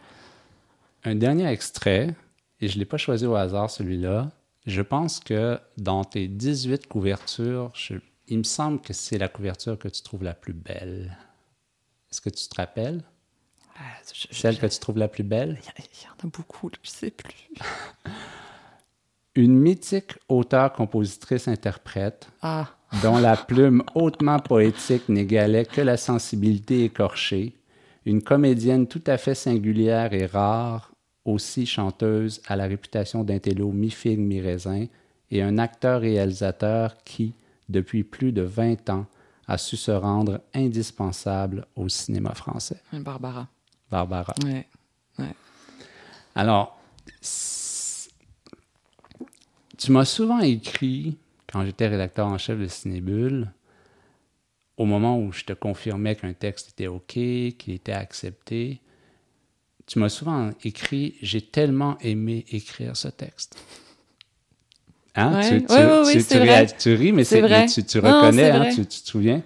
Un 1.04 1.14
dernier 1.14 1.46
extrait, 1.46 2.14
et 2.60 2.68
je 2.68 2.74
ne 2.74 2.80
l'ai 2.80 2.84
pas 2.84 2.96
choisi 2.96 3.26
au 3.26 3.34
hasard 3.34 3.70
celui-là. 3.70 4.30
Je 4.66 4.82
pense 4.82 5.20
que 5.20 5.58
dans 5.76 6.04
tes 6.04 6.26
18 6.28 6.86
couvertures, 6.88 7.70
je- 7.74 7.94
il 8.28 8.38
me 8.38 8.42
semble 8.44 8.80
que 8.80 8.92
c'est 8.92 9.18
la 9.18 9.28
couverture 9.28 9.78
que 9.78 9.88
tu 9.88 10.02
trouves 10.02 10.24
la 10.24 10.34
plus 10.34 10.54
belle. 10.54 11.16
Est-ce 12.10 12.20
que 12.20 12.30
tu 12.30 12.48
te 12.48 12.54
rappelles? 12.56 13.02
Ah, 13.76 13.80
je- 14.12 14.26
je- 14.30 14.38
Celle 14.40 14.58
que 14.58 14.66
tu 14.66 14.78
trouves 14.78 14.98
la 14.98 15.08
plus 15.08 15.24
belle? 15.24 15.58
Il 15.62 15.64
y, 16.04 16.06
en 16.08 16.26
a 16.28 16.30
beaucoup, 16.30 16.68
là, 16.70 16.76
je 16.82 16.90
sais 16.90 17.10
plus. 17.10 17.48
Une 19.36 19.58
mythique 19.58 20.12
auteure-compositrice-interprète 20.28 22.28
Ah, 22.42 22.68
dont 23.02 23.18
la 23.18 23.36
plume 23.36 23.82
hautement 23.94 24.38
poétique 24.38 25.08
n'égalait 25.08 25.64
que 25.64 25.80
la 25.80 25.96
sensibilité 25.96 26.84
écorchée, 26.84 27.56
une 28.06 28.22
comédienne 28.22 28.86
tout 28.86 29.02
à 29.06 29.16
fait 29.16 29.34
singulière 29.34 30.12
et 30.12 30.26
rare, 30.26 30.92
aussi 31.24 31.66
chanteuse 31.66 32.40
à 32.46 32.54
la 32.54 32.66
réputation 32.66 33.24
d'intello 33.24 33.72
mi-figue 33.72 34.20
mi-raisin, 34.20 34.86
et 35.30 35.42
un 35.42 35.58
acteur-réalisateur 35.58 36.96
qui, 37.04 37.32
depuis 37.68 38.04
plus 38.04 38.30
de 38.30 38.42
20 38.42 38.88
ans, 38.90 39.06
a 39.48 39.58
su 39.58 39.76
se 39.76 39.90
rendre 39.90 40.40
indispensable 40.54 41.66
au 41.76 41.88
cinéma 41.88 42.34
français. 42.34 42.80
Barbara. 42.92 43.48
Barbara. 43.90 44.34
Ouais. 44.44 44.66
Alors, 46.36 46.78
s- 47.20 47.62
tu 49.84 49.92
m'as 49.92 50.06
souvent 50.06 50.38
écrit, 50.40 51.18
quand 51.52 51.62
j'étais 51.64 51.88
rédacteur 51.88 52.26
en 52.26 52.38
chef 52.38 52.58
de 52.58 52.66
Cinébule, 52.66 53.52
au 54.78 54.86
moment 54.86 55.18
où 55.18 55.30
je 55.30 55.44
te 55.44 55.52
confirmais 55.52 56.16
qu'un 56.16 56.32
texte 56.32 56.70
était 56.70 56.86
OK, 56.86 57.04
qu'il 57.12 57.74
était 57.74 57.92
accepté, 57.92 58.80
tu 59.86 59.98
m'as 59.98 60.08
souvent 60.08 60.52
écrit 60.64 61.16
J'ai 61.20 61.42
tellement 61.42 61.98
aimé 62.00 62.46
écrire 62.50 62.96
ce 62.96 63.08
texte. 63.08 63.58
Hein? 65.16 65.34
Ouais. 65.34 65.48
Tu, 65.60 65.66
tu- 65.66 65.72
Ouais, 65.72 65.84
ouais, 65.84 66.02
oui, 66.06 66.12
tu- 66.24 66.38
vrai. 66.38 66.66
tu 66.78 66.94
ris, 66.94 67.12
mais, 67.12 67.24
tu, 67.24 67.34
Non, 68.00 68.08
reconnais, 68.08 68.50
hein, 68.50 68.68
tu 68.74 68.86
te 68.86 68.94
souviens? 69.08 69.42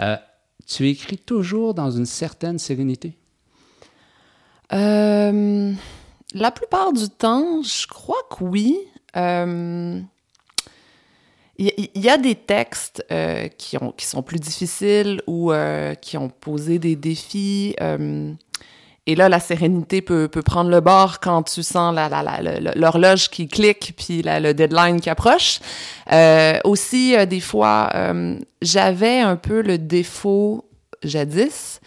Euh, 0.00 0.16
tu 0.66 0.88
écris 0.88 1.18
toujours 1.18 1.74
dans 1.74 1.90
une 1.90 2.06
certaine 2.06 2.58
sérénité? 2.58 3.18
Euh, 4.72 5.72
la 6.32 6.50
plupart 6.50 6.94
du 6.94 7.08
temps, 7.10 7.62
je 7.62 7.86
crois 7.86 8.22
que 8.30 8.42
oui. 8.44 8.78
Euh, 9.16 10.00
Il 11.56 11.66
y, 11.66 11.90
il 11.94 12.02
y 12.02 12.08
a 12.10 12.18
des 12.18 12.34
textes 12.34 13.04
euh, 13.12 13.48
qui, 13.48 13.76
ont, 13.76 13.92
qui 13.92 14.06
sont 14.06 14.22
plus 14.22 14.40
difficiles 14.40 15.22
ou 15.26 15.52
euh, 15.52 15.94
qui 15.94 16.16
ont 16.16 16.28
posé 16.28 16.78
des 16.78 16.96
défis. 16.96 17.76
euh, 17.80 18.32
et 19.06 19.14
là, 19.16 19.28
la 19.28 19.38
sérénité 19.38 20.00
peut, 20.00 20.28
prendre 20.28 20.70
le 20.70 20.80
bord 20.80 21.20
quand 21.20 21.42
tu 21.42 21.62
sens 21.62 21.94
l'horloge 22.74 23.28
qui 23.28 23.48
clique 23.48 23.92
puis 23.96 24.22
le 24.24 24.52
deadline 24.52 24.98
qui 24.98 25.10
approche. 25.10 25.60
Euh, 26.10 26.58
aussi, 26.64 27.14
euh, 27.14 27.26
des 27.26 27.40
fois, 27.40 27.90
euh, 27.94 28.38
j'avais 28.62 29.20
un 29.20 29.36
peu 29.36 29.60
le 29.60 29.76
défaut, 29.76 30.64
jadis, 31.02 31.80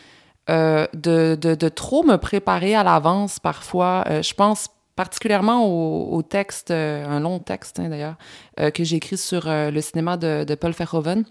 euh, 0.51 0.85
de, 0.93 1.35
de, 1.35 1.69
trop 1.69 2.03
me 2.03 2.17
préparer 2.17 2.75
à 2.75 2.83
l'avance 2.83 3.39
parfois. 3.39 4.03
Euh, 4.07 4.21
je 4.21 4.35
pense 4.35 4.67
particulièrement 4.97 5.63
au, 6.11 6.21
texte, 6.23 6.71
euh, 6.71 7.05
un 7.05 7.19
long 7.19 7.39
texte 7.39 7.79
hein, 7.79 7.87
d'ailleurs, 7.87 8.15
euh, 8.59 8.71
que 8.71 8.83
j'ai 8.83 8.97
écrit 8.97 9.17
sur 9.17 9.47
euh, 9.47 9.69
le 9.69 9.79
cinéma 9.79 10.17
de, 10.17 10.55
Paul 10.55 10.73
Verhoeven. 10.73 11.23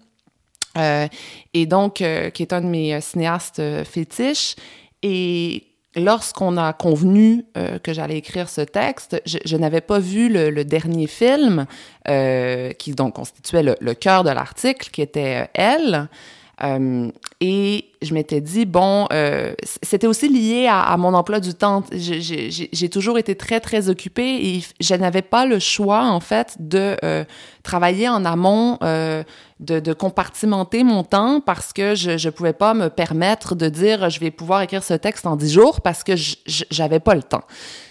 Et 1.53 1.65
donc, 1.65 1.95
qui 1.95 2.03
est 2.43 2.53
un 2.53 2.61
de 2.61 2.67
mes 2.67 3.01
cinéastes 3.01 3.59
fétiches. 3.83 4.55
Et 5.01 5.63
lorsqu'on 5.95 6.55
a 6.55 6.71
convenu 6.71 7.45
que 7.81 7.93
j'allais 7.93 8.19
écrire 8.19 8.47
ce 8.47 8.61
texte, 8.61 9.19
je, 9.25 9.57
n'avais 9.57 9.81
pas 9.81 9.97
vu 9.97 10.29
le, 10.29 10.63
dernier 10.63 11.07
film 11.07 11.65
qui 12.05 12.91
donc 12.91 13.15
constituait 13.15 13.63
le, 13.63 13.93
cœur 13.95 14.23
de 14.23 14.29
l'article, 14.29 14.91
qui 14.91 15.01
était 15.01 15.49
Elle. 15.55 16.09
Euh, 16.63 17.11
et 17.39 17.85
je 18.01 18.13
m'étais 18.13 18.41
dit, 18.41 18.65
bon, 18.65 19.07
euh, 19.13 19.53
c'était 19.83 20.07
aussi 20.07 20.27
lié 20.27 20.67
à, 20.69 20.95
mon 20.97 21.13
emploi 21.13 21.39
du 21.39 21.53
temps. 21.53 21.83
J'ai- 21.91 22.89
toujours 22.89 23.19
été 23.19 23.35
très, 23.35 23.59
très 23.59 23.89
occupée 23.89 24.55
et 24.55 24.63
je 24.79 24.95
n'avais 24.95 25.21
pas 25.21 25.45
le 25.45 25.59
choix, 25.59 26.05
en 26.05 26.19
fait, 26.19 26.55
de 26.59 26.95
euh, 27.03 27.25
travailler 27.63 28.09
en 28.09 28.25
amont, 28.25 28.79
de, 28.81 29.79
de 29.79 29.93
compartimenter 29.93 30.83
mon 30.83 31.03
temps 31.03 31.41
parce 31.41 31.73
que 31.73 31.95
je 31.95 32.11
ne 32.11 32.31
pouvais 32.31 32.53
pas 32.53 32.73
me 32.73 32.89
permettre 32.89 33.55
de 33.55 33.69
dire, 33.69 34.09
je 34.09 34.19
vais 34.19 34.31
pouvoir 34.31 34.61
écrire 34.61 34.83
ce 34.83 34.93
texte 34.95 35.27
en 35.27 35.35
dix 35.35 35.51
jours 35.51 35.81
parce 35.81 36.03
que 36.03 36.13
j'avais 36.15 36.99
pas 36.99 37.13
le 37.13 37.23
temps. 37.23 37.43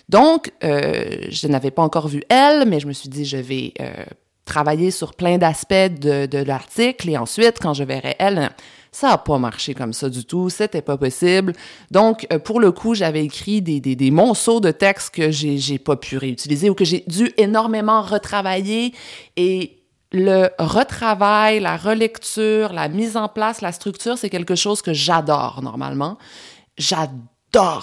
Donc, 0.08 0.52
je 0.62 1.46
n'avais 1.46 1.70
pas 1.70 1.82
encore 1.82 2.08
vu 2.08 2.22
elle, 2.28 2.66
mais 2.68 2.80
je 2.80 2.86
me 2.88 2.92
suis 2.92 3.08
dit, 3.08 3.24
je 3.24 3.36
vais 3.36 3.74
travailler 4.46 4.90
sur 4.90 5.12
plein 5.12 5.36
d'aspects 5.36 5.74
de, 5.74 6.42
l'article 6.44 7.10
et 7.10 7.18
ensuite, 7.18 7.58
quand 7.60 7.74
je 7.74 7.84
verrai 7.84 8.16
elle, 8.18 8.50
ça 8.92 9.08
n'a 9.08 9.18
pas 9.18 9.38
marché 9.38 9.74
comme 9.74 9.92
ça 9.92 10.08
du 10.08 10.24
tout, 10.24 10.48
c'était 10.48 10.80
pas 10.80 10.96
possible. 10.96 11.52
Donc, 11.90 12.26
euh, 12.32 12.38
pour 12.38 12.60
le 12.60 12.72
coup, 12.72 12.94
j'avais 12.94 13.22
écrit 13.22 13.60
des, 13.60 13.80
des, 13.80 13.94
des 13.94 14.10
monceaux 14.10 14.60
de 14.60 14.70
textes 14.70 15.14
que 15.14 15.30
j'ai 15.30 15.58
j'ai 15.58 15.78
pas 15.78 15.96
pu 15.96 16.16
réutiliser 16.16 16.70
ou 16.70 16.74
que 16.74 16.86
j'ai 16.86 17.04
dû 17.06 17.30
énormément 17.36 18.00
retravailler 18.00 18.94
et 19.36 19.82
le 20.12 20.48
retravail, 20.58 21.60
la 21.60 21.76
relecture, 21.76 22.72
la 22.72 22.88
mise 22.88 23.16
en 23.16 23.28
place, 23.28 23.60
la 23.60 23.72
structure, 23.72 24.16
c'est 24.16 24.30
quelque 24.30 24.54
chose 24.54 24.80
que 24.80 24.94
j'adore 24.94 25.60
normalement. 25.62 26.16
J'adore 26.78 27.35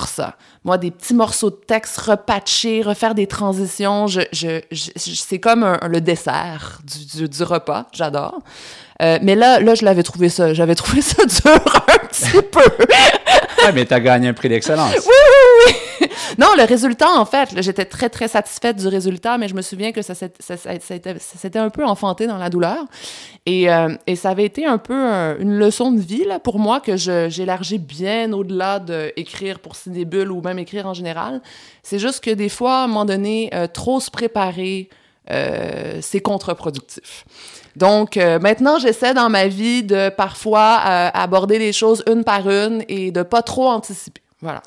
ça. 0.07 0.35
Moi, 0.63 0.77
des 0.77 0.91
petits 0.91 1.13
morceaux 1.13 1.49
de 1.49 1.55
texte 1.55 1.97
repatchés, 1.97 2.81
refaire 2.81 3.15
des 3.15 3.27
transitions, 3.27 4.07
je, 4.07 4.21
je, 4.31 4.61
je- 4.71 4.91
je- 4.95 5.15
c'est 5.15 5.39
comme 5.39 5.63
un- 5.63 5.79
le 5.87 5.99
dessert 6.01 6.79
du, 6.83 7.17
du, 7.17 7.29
du 7.29 7.43
repas. 7.43 7.85
J'adore. 7.91 8.39
Euh, 9.01 9.19
mais 9.21 9.35
là, 9.35 9.59
là, 9.59 9.75
je 9.75 9.83
l'avais 9.83 10.03
trouvé 10.03 10.29
ça, 10.29 10.53
j'avais 10.53 10.75
trouvé 10.83 11.01
ça 11.01 11.25
dur 11.25 11.61
un 11.87 12.07
petit 12.07 12.41
peu. 12.51 12.61
Ouais, 13.65 13.71
mais 13.73 13.85
tu 13.85 13.93
as 13.93 13.99
gagné 13.99 14.27
un 14.29 14.33
prix 14.33 14.49
d'excellence. 14.49 14.93
Non, 16.37 16.47
le 16.57 16.63
résultat, 16.63 17.09
en 17.11 17.25
fait, 17.25 17.49
j'étais 17.57 17.85
très, 17.85 18.09
très 18.09 18.27
satisfaite 18.27 18.77
du 18.77 18.87
résultat, 18.87 19.37
mais 19.37 19.47
je 19.47 19.55
me 19.55 19.61
souviens 19.61 19.91
que 19.91 20.01
ça, 20.01 20.13
s'était 20.15 21.59
un 21.59 21.69
peu 21.69 21.85
enfanté 21.85 22.27
dans 22.27 22.37
la 22.37 22.49
douleur. 22.49 22.85
Et, 23.45 23.71
euh, 23.71 23.95
ça 24.15 24.29
avait 24.29 24.45
été 24.45 24.65
un 24.65 24.77
peu 24.77 24.93
euh, 24.95 25.35
une 25.39 25.57
leçon 25.57 25.91
de 25.91 25.99
vie 25.99 26.23
là, 26.23 26.39
pour 26.39 26.59
moi 26.59 26.79
que 26.79 26.95
j'élargis 26.97 27.79
bien 27.79 28.31
au-delà 28.33 28.79
d'écrire 28.79 29.59
pour 29.59 29.75
Cinébule 29.75 30.31
ou 30.31 30.41
même 30.41 30.59
écrire 30.59 30.87
en 30.87 30.93
général. 30.93 31.41
C'est 31.83 31.99
juste 31.99 32.23
que 32.23 32.31
des 32.31 32.49
fois, 32.49 32.81
à 32.81 32.83
un 32.83 32.87
moment 32.87 33.05
donné, 33.05 33.49
euh, 33.53 33.67
trop 33.67 33.99
se 33.99 34.09
préparer, 34.09 34.89
c'est 36.01 36.19
contre-productif. 36.19 37.23
Donc, 37.77 38.17
maintenant, 38.17 38.77
j'essaie 38.77 39.13
dans 39.13 39.29
ma 39.29 39.47
vie 39.47 39.81
de 39.81 40.09
parfois 40.09 40.75
aborder 41.13 41.59
les 41.59 41.71
choses 41.71 42.03
une 42.11 42.25
par 42.25 42.49
une 42.49 42.83
et 42.89 43.11
de 43.11 43.23
pas 43.23 43.41
trop 43.41 43.69
anticiper. 43.69 44.21
Voilà. 44.41 44.61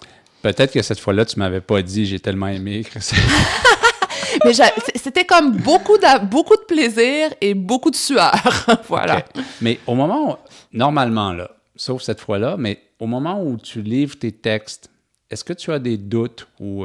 Peut-être 0.53 0.73
que 0.73 0.83
cette 0.83 1.01
fois-là, 1.01 1.25
tu 1.25 1.39
m'avais 1.41 1.61
pas 1.61 1.83
dit 1.83 2.07
j'ai 2.07 2.21
tellement 2.21 2.47
aimé 2.47 2.77
écrire 2.77 3.03
ça. 3.03 3.17
Mais 4.45 4.53
c'était 4.95 5.25
comme 5.25 5.57
beaucoup 5.57 5.97
de, 5.99 6.25
beaucoup 6.27 6.55
de 6.57 6.63
plaisir 6.69 7.31
et 7.41 7.55
beaucoup 7.55 7.91
de 7.91 7.97
sueur. 7.97 8.33
voilà. 8.89 9.25
Mais 9.61 9.81
au 9.89 9.95
moment 9.97 10.33
où, 10.33 10.37
normalement, 10.73 11.33
là, 11.33 11.51
sauf 11.75 12.03
cette 12.03 12.21
fois-là, 12.21 12.57
mais 12.57 12.81
au 13.01 13.07
moment 13.07 13.43
où 13.43 13.57
tu 13.57 13.83
livres 13.83 14.17
tes 14.19 14.31
textes, 14.33 14.91
est-ce 15.31 15.43
que 15.43 15.53
tu 15.53 15.73
as 15.73 15.79
des 15.79 15.97
doutes 15.97 16.47
ou 16.61 16.85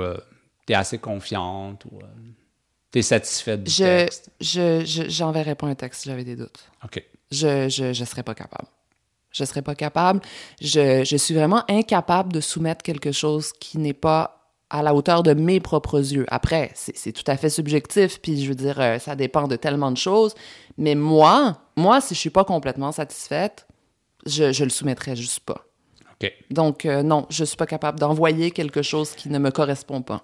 tu 0.66 0.74
es 0.74 0.76
assez 0.76 0.98
confiante 0.98 1.86
ou 1.86 2.00
tu 2.92 3.00
es 3.00 3.02
satisfaite 3.02 3.64
du 3.64 3.72
Je, 3.72 3.84
texte? 3.84 4.30
je, 4.40 4.84
je- 4.86 5.10
j'enverrais 5.10 5.56
pas 5.56 5.68
un 5.68 5.76
texte 5.76 6.02
si 6.04 6.10
j'avais 6.10 6.24
des 6.24 6.36
doutes. 6.38 6.60
OK. 6.84 7.04
Je, 7.32 7.70
je, 7.70 7.94
je 7.94 8.06
serais 8.06 8.24
pas 8.24 8.34
capable. 8.36 8.68
Je 9.32 9.44
serais 9.44 9.62
pas 9.62 9.76
capable. 9.76 10.22
Je, 10.62 11.04
je 11.04 11.18
suis 11.18 11.34
vraiment 11.34 11.64
incapable 11.70 12.34
de 12.34 12.42
soumettre 12.42 12.84
quelque 12.84 13.12
chose 13.12 13.54
qui 13.54 13.78
n'est 13.78 13.94
pas 13.94 14.38
à 14.70 14.82
la 14.82 14.96
hauteur 14.96 15.22
de 15.22 15.34
mes 15.34 15.60
propres 15.60 16.00
yeux. 16.00 16.26
Après, 16.30 16.72
c'est, 16.76 16.96
c'est 16.96 17.12
tout 17.12 17.24
à 17.28 17.36
fait 17.36 17.50
subjectif, 17.50 18.22
puis 18.22 18.42
je 18.42 18.48
veux 18.48 18.56
dire, 18.56 18.80
euh, 18.80 19.00
ça 19.00 19.16
dépend 19.16 19.48
de 19.48 19.58
tellement 19.58 19.92
de 19.92 19.98
choses. 19.98 20.34
Mais 20.78 20.96
moi, 20.96 21.58
moi, 21.76 22.00
si 22.00 22.16
je 22.16 22.20
suis 22.20 22.30
pas 22.30 22.46
complètement 22.46 22.92
satisfaite, 22.92 23.68
je, 24.26 24.52
je 24.54 24.64
le 24.64 24.70
soumettrais 24.70 25.16
juste 25.16 25.42
pas. 25.42 25.66
Donc, 26.52 26.86
euh, 26.86 27.02
non, 27.04 27.26
je 27.30 27.44
suis 27.44 27.58
pas 27.58 27.66
capable 27.66 28.00
d'envoyer 28.00 28.52
quelque 28.52 28.82
chose 28.82 29.12
qui 29.12 29.30
ne 29.30 29.40
me 29.40 29.50
correspond 29.50 30.02
pas. 30.02 30.24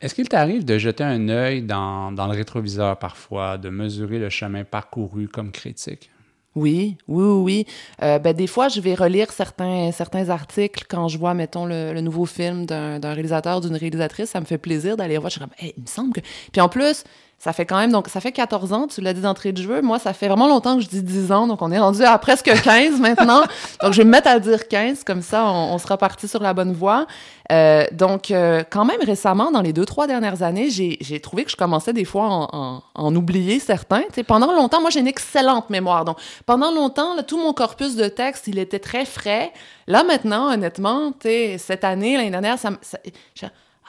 Est-ce 0.00 0.14
qu'il 0.14 0.28
t'arrive 0.28 0.64
de 0.64 0.78
jeter 0.78 1.04
un 1.04 1.28
œil 1.28 1.62
dans, 1.62 2.12
dans 2.12 2.26
le 2.26 2.34
rétroviseur 2.34 2.98
parfois, 2.98 3.56
de 3.56 3.70
mesurer 3.70 4.18
le 4.18 4.28
chemin 4.28 4.64
parcouru 4.64 5.28
comme 5.28 5.50
critique? 5.50 6.10
Oui, 6.54 6.98
oui, 7.08 7.24
oui. 7.24 7.66
Euh, 8.02 8.18
ben, 8.18 8.34
des 8.34 8.46
fois, 8.46 8.68
je 8.68 8.80
vais 8.80 8.94
relire 8.94 9.32
certains, 9.32 9.90
certains 9.90 10.28
articles 10.28 10.84
quand 10.88 11.08
je 11.08 11.16
vois, 11.16 11.32
mettons, 11.32 11.64
le, 11.64 11.94
le 11.94 12.00
nouveau 12.02 12.26
film 12.26 12.66
d'un 12.66 12.98
réalisateur, 13.00 13.60
d'une 13.60 13.76
réalisatrice. 13.76 14.30
Ça 14.30 14.40
me 14.40 14.44
fait 14.44 14.58
plaisir 14.58 14.96
d'aller 14.96 15.16
voir. 15.16 15.30
Je 15.30 15.38
suis 15.38 15.40
comme, 15.40 15.54
il 15.62 15.82
me 15.82 15.86
semble 15.86 16.12
que. 16.12 16.20
Puis 16.52 16.60
en 16.60 16.68
plus, 16.68 17.04
ça 17.42 17.52
fait 17.52 17.66
quand 17.66 17.76
même, 17.76 17.90
donc 17.90 18.06
ça 18.06 18.20
fait 18.20 18.30
14 18.30 18.72
ans, 18.72 18.86
tu 18.86 19.00
l'as 19.00 19.12
dit 19.12 19.20
d'entrée 19.20 19.50
de 19.50 19.60
jeu. 19.60 19.82
Moi, 19.82 19.98
ça 19.98 20.12
fait 20.12 20.28
vraiment 20.28 20.46
longtemps 20.46 20.76
que 20.76 20.82
je 20.84 20.88
dis 20.88 21.02
10 21.02 21.32
ans, 21.32 21.48
donc 21.48 21.60
on 21.60 21.72
est 21.72 21.78
rendu 21.80 22.04
à 22.04 22.16
presque 22.16 22.44
15 22.62 23.00
maintenant. 23.00 23.42
Donc 23.82 23.94
je 23.94 23.98
vais 23.98 24.04
me 24.04 24.10
mettre 24.10 24.28
à 24.28 24.38
dire 24.38 24.68
15, 24.68 25.02
comme 25.02 25.22
ça 25.22 25.46
on, 25.46 25.74
on 25.74 25.78
sera 25.78 25.98
parti 25.98 26.28
sur 26.28 26.40
la 26.40 26.54
bonne 26.54 26.72
voie. 26.72 27.08
Euh, 27.50 27.84
donc 27.90 28.30
euh, 28.30 28.62
quand 28.70 28.84
même 28.84 29.00
récemment, 29.04 29.50
dans 29.50 29.60
les 29.60 29.72
deux, 29.72 29.84
trois 29.84 30.06
dernières 30.06 30.44
années, 30.44 30.70
j'ai 30.70 31.18
trouvé 31.18 31.42
que 31.44 31.50
je 31.50 31.56
commençais 31.56 31.92
des 31.92 32.04
fois 32.04 32.28
en, 32.28 32.48
en, 32.52 32.82
en 32.94 33.16
oublier 33.16 33.58
certains. 33.58 34.02
Tu 34.02 34.14
sais, 34.14 34.22
pendant 34.22 34.52
longtemps, 34.52 34.80
moi 34.80 34.90
j'ai 34.90 35.00
une 35.00 35.08
excellente 35.08 35.68
mémoire. 35.68 36.04
Donc 36.04 36.18
pendant 36.46 36.70
longtemps, 36.70 37.16
là, 37.16 37.24
tout 37.24 37.38
mon 37.38 37.52
corpus 37.52 37.96
de 37.96 38.06
texte, 38.06 38.46
il 38.46 38.60
était 38.60 38.78
très 38.78 39.04
frais. 39.04 39.52
Là 39.88 40.04
maintenant, 40.04 40.52
honnêtement, 40.54 41.12
cette 41.58 41.82
année, 41.82 42.16
l'année 42.16 42.30
dernière, 42.30 42.60
ça, 42.60 42.70
ça 42.82 42.98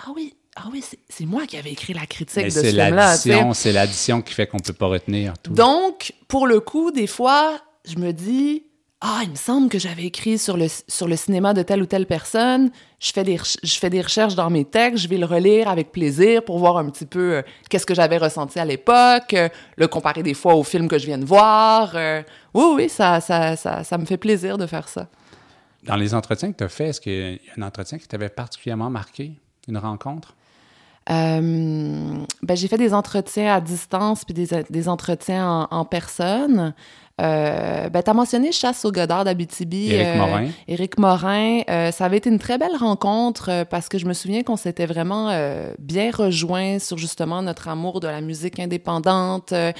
ah 0.03 0.09
oui, 0.15 0.33
ah 0.55 0.65
oui, 0.71 0.83
c'est- 1.09 1.25
moi 1.25 1.45
qui 1.47 1.57
avais 1.57 1.71
écrit 1.71 1.93
la 1.93 2.05
critique 2.05 2.37
Mais 2.37 2.43
de 2.45 2.49
ce 2.51 2.61
film-là. 2.63 3.53
c'est 3.53 3.71
l'addition 3.71 4.21
qui 4.21 4.33
fait 4.33 4.47
qu'on 4.47 4.59
peut 4.59 4.73
pas 4.73 4.87
retenir 4.87 5.33
tout. 5.39 5.53
Donc, 5.53 6.13
pour 6.27 6.47
le 6.47 6.59
coup, 6.59 6.91
des 6.91 7.07
fois, 7.07 7.59
je 7.85 7.97
me 7.97 8.11
dis, 8.13 8.63
ah, 9.01 9.21
il 9.23 9.31
me 9.31 9.35
semble 9.35 9.67
que 9.69 9.79
j'avais 9.79 10.03
écrit 10.05 10.37
sur 10.37 10.55
le, 10.55 10.67
sur 10.87 11.07
le 11.07 11.15
cinéma 11.17 11.53
de 11.53 11.61
telle 11.63 11.81
ou 11.81 11.85
telle 11.85 12.05
personne. 12.05 12.71
Je 12.99 13.11
fais, 13.11 13.23
des, 13.23 13.37
je 13.63 13.73
fais 13.79 13.89
des 13.89 14.01
recherches 14.01 14.35
dans 14.35 14.49
mes 14.49 14.63
textes, 14.63 15.03
je 15.03 15.07
vais 15.09 15.17
le 15.17 15.25
relire 15.25 15.67
avec 15.67 15.91
plaisir 15.91 16.45
pour 16.45 16.57
voir 16.59 16.77
un 16.77 16.89
petit 16.89 17.05
peu 17.05 17.33
euh, 17.37 17.41
qu'est-ce 17.69 17.85
que 17.85 17.93
j'avais 17.95 18.17
ressenti 18.17 18.59
à 18.59 18.65
l'époque, 18.65 19.33
euh, 19.33 19.49
le 19.75 19.87
comparer 19.87 20.23
des 20.23 20.33
fois 20.33 20.55
au 20.55 20.63
film 20.63 20.87
que 20.87 20.97
je 20.97 21.05
viens 21.07 21.17
de 21.17 21.25
voir. 21.25 21.93
euh. 21.95 22.21
oui, 22.53 22.65
oui, 22.75 22.89
ça, 22.89 23.19
ça, 23.19 23.55
ça, 23.57 23.83
ça 23.83 23.97
me 23.97 24.05
fait 24.05 24.17
plaisir 24.17 24.57
de 24.57 24.67
faire 24.67 24.87
ça. 24.87 25.07
Dans 25.83 25.97
les 25.97 26.13
entretiens 26.13 26.51
que 26.53 26.57
tu 26.57 26.63
as 26.63 26.69
faits, 26.69 26.89
est-ce 26.91 27.01
qu'il 27.01 27.11
y 27.33 27.49
a 27.49 27.61
un 27.61 27.61
entretien 27.67 27.97
qui 27.97 28.07
t'avait 28.07 28.29
particulièrement 28.29 28.89
marqué? 28.89 29.33
Une 29.67 29.77
rencontre? 29.77 30.33
Euh, 31.09 32.25
ben, 32.41 32.55
j'ai 32.55 32.67
fait 32.67 32.77
des 32.77 32.93
entretiens 32.93 33.53
à 33.53 33.61
distance 33.61 34.23
puis 34.23 34.33
des, 34.33 34.47
des 34.69 34.89
entretiens 34.89 35.47
en, 35.47 35.67
en 35.79 35.85
personne. 35.85 36.73
Euh, 37.21 37.89
ben, 37.89 38.01
tu 38.01 38.09
as 38.09 38.13
mentionné 38.15 38.51
Chasse 38.51 38.85
au 38.85 38.91
Godard 38.91 39.23
d'Abitibi. 39.23 39.91
Éric 39.91 40.17
Morin. 40.17 40.47
Éric 40.67 40.97
Morin. 40.97 41.61
Euh, 41.69 41.91
ça 41.91 42.05
avait 42.05 42.17
été 42.17 42.29
une 42.31 42.39
très 42.39 42.57
belle 42.57 42.75
rencontre 42.75 43.49
euh, 43.49 43.65
parce 43.65 43.87
que 43.87 43.99
je 43.99 44.07
me 44.07 44.13
souviens 44.13 44.41
qu'on 44.41 44.55
s'était 44.55 44.87
vraiment 44.87 45.29
euh, 45.29 45.73
bien 45.77 46.09
rejoints 46.11 46.79
sur 46.79 46.97
justement 46.97 47.43
notre 47.43 47.67
amour 47.67 47.99
de 47.99 48.07
la 48.07 48.19
musique 48.19 48.59
indépendante. 48.59 49.51
Euh, 49.51 49.71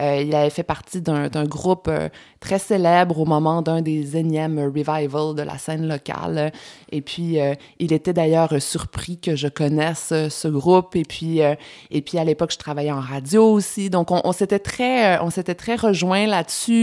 euh, 0.00 0.22
il 0.22 0.34
avait 0.34 0.50
fait 0.50 0.62
partie 0.62 1.00
d'un 1.00 1.44
groupe 1.44 1.88
euh, 1.88 2.10
très 2.40 2.58
célèbre 2.58 3.18
au 3.18 3.24
moment 3.24 3.62
d'un 3.62 3.80
des 3.80 4.18
énièmes 4.18 4.58
revivals 4.58 5.34
de 5.34 5.42
la 5.42 5.56
scène 5.56 5.88
locale. 5.88 6.52
Et 6.90 7.00
puis, 7.00 7.40
euh, 7.40 7.54
il 7.78 7.94
était 7.94 8.12
d'ailleurs 8.12 8.60
surpris 8.60 9.18
que 9.18 9.34
je 9.34 9.48
connaisse 9.48 10.10
euh, 10.12 10.28
ce 10.28 10.48
groupe. 10.48 10.94
Et 10.94 11.04
puis, 11.04 11.40
euh, 11.40 11.54
et 11.90 12.02
puis 12.02 12.18
à 12.18 12.24
l'époque, 12.24 12.52
je 12.52 12.58
travaillais 12.58 12.92
en 12.92 13.00
radio 13.00 13.50
aussi. 13.50 13.88
Donc, 13.88 14.10
on, 14.10 14.20
on 14.24 14.32
s'était 14.32 14.58
très, 14.58 15.16
euh, 15.16 15.22
on 15.22 15.30
s'était 15.30 15.54
très 15.54 15.76
rejoints 15.76 16.26
là-dessus. 16.26 16.81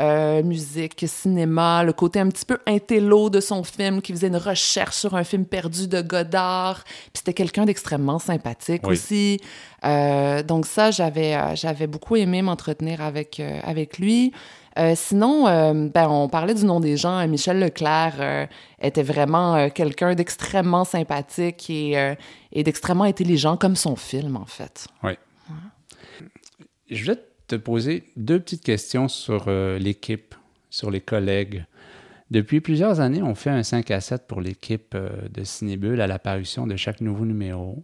Euh, 0.00 0.44
musique, 0.44 1.04
cinéma, 1.08 1.82
le 1.82 1.92
côté 1.92 2.20
un 2.20 2.28
petit 2.28 2.44
peu 2.44 2.58
intello 2.68 3.30
de 3.30 3.40
son 3.40 3.64
film, 3.64 4.00
qui 4.00 4.12
faisait 4.12 4.28
une 4.28 4.36
recherche 4.36 4.94
sur 4.94 5.16
un 5.16 5.24
film 5.24 5.44
perdu 5.44 5.88
de 5.88 6.00
Godard. 6.02 6.84
Puis 6.84 7.14
c'était 7.14 7.32
quelqu'un 7.32 7.64
d'extrêmement 7.64 8.20
sympathique 8.20 8.82
Oui. 8.84 8.92
aussi. 8.92 9.40
Euh, 9.84 10.44
donc 10.44 10.66
ça, 10.66 10.92
j'avais, 10.92 11.34
euh, 11.34 11.56
j'avais 11.56 11.88
beaucoup 11.88 12.14
aimé 12.14 12.42
m'entretenir 12.42 13.00
avec, 13.00 13.40
euh, 13.40 13.58
avec 13.64 13.98
lui. 13.98 14.32
Sinon, 14.94 15.46
ben, 15.92 16.08
on 16.08 16.28
parlait 16.28 16.54
du 16.54 16.64
nom 16.64 16.78
des 16.78 16.96
gens. 16.96 17.26
Michel 17.26 17.58
Leclerc 17.58 18.46
était 18.80 19.02
vraiment 19.02 19.68
quelqu'un 19.70 20.14
d'extrêmement 20.14 20.84
sympathique 20.84 21.68
et, 21.68 22.14
et 22.52 22.62
d'extrêmement 22.62 23.02
intelligent, 23.02 23.56
comme 23.56 23.74
son 23.74 23.96
film, 23.96 24.36
en 24.36 24.46
fait. 24.46 24.86
Oui. 25.02 25.14
Je 26.88 27.04
vais 27.06 27.16
te 27.16 27.27
poser 27.56 28.04
deux 28.16 28.40
petites 28.40 28.64
questions 28.64 29.08
sur 29.08 29.44
euh, 29.48 29.78
l'équipe, 29.78 30.34
sur 30.70 30.90
les 30.90 31.00
collègues. 31.00 31.64
Depuis 32.30 32.60
plusieurs 32.60 33.00
années, 33.00 33.22
on 33.22 33.34
fait 33.34 33.50
un 33.50 33.62
5 33.62 33.90
à 33.90 34.00
7 34.00 34.26
pour 34.26 34.40
l'équipe 34.40 34.94
euh, 34.94 35.28
de 35.28 35.44
Cinébule 35.44 36.00
à 36.00 36.06
l'apparition 36.06 36.66
de 36.66 36.76
chaque 36.76 37.00
nouveau 37.00 37.24
numéro. 37.24 37.82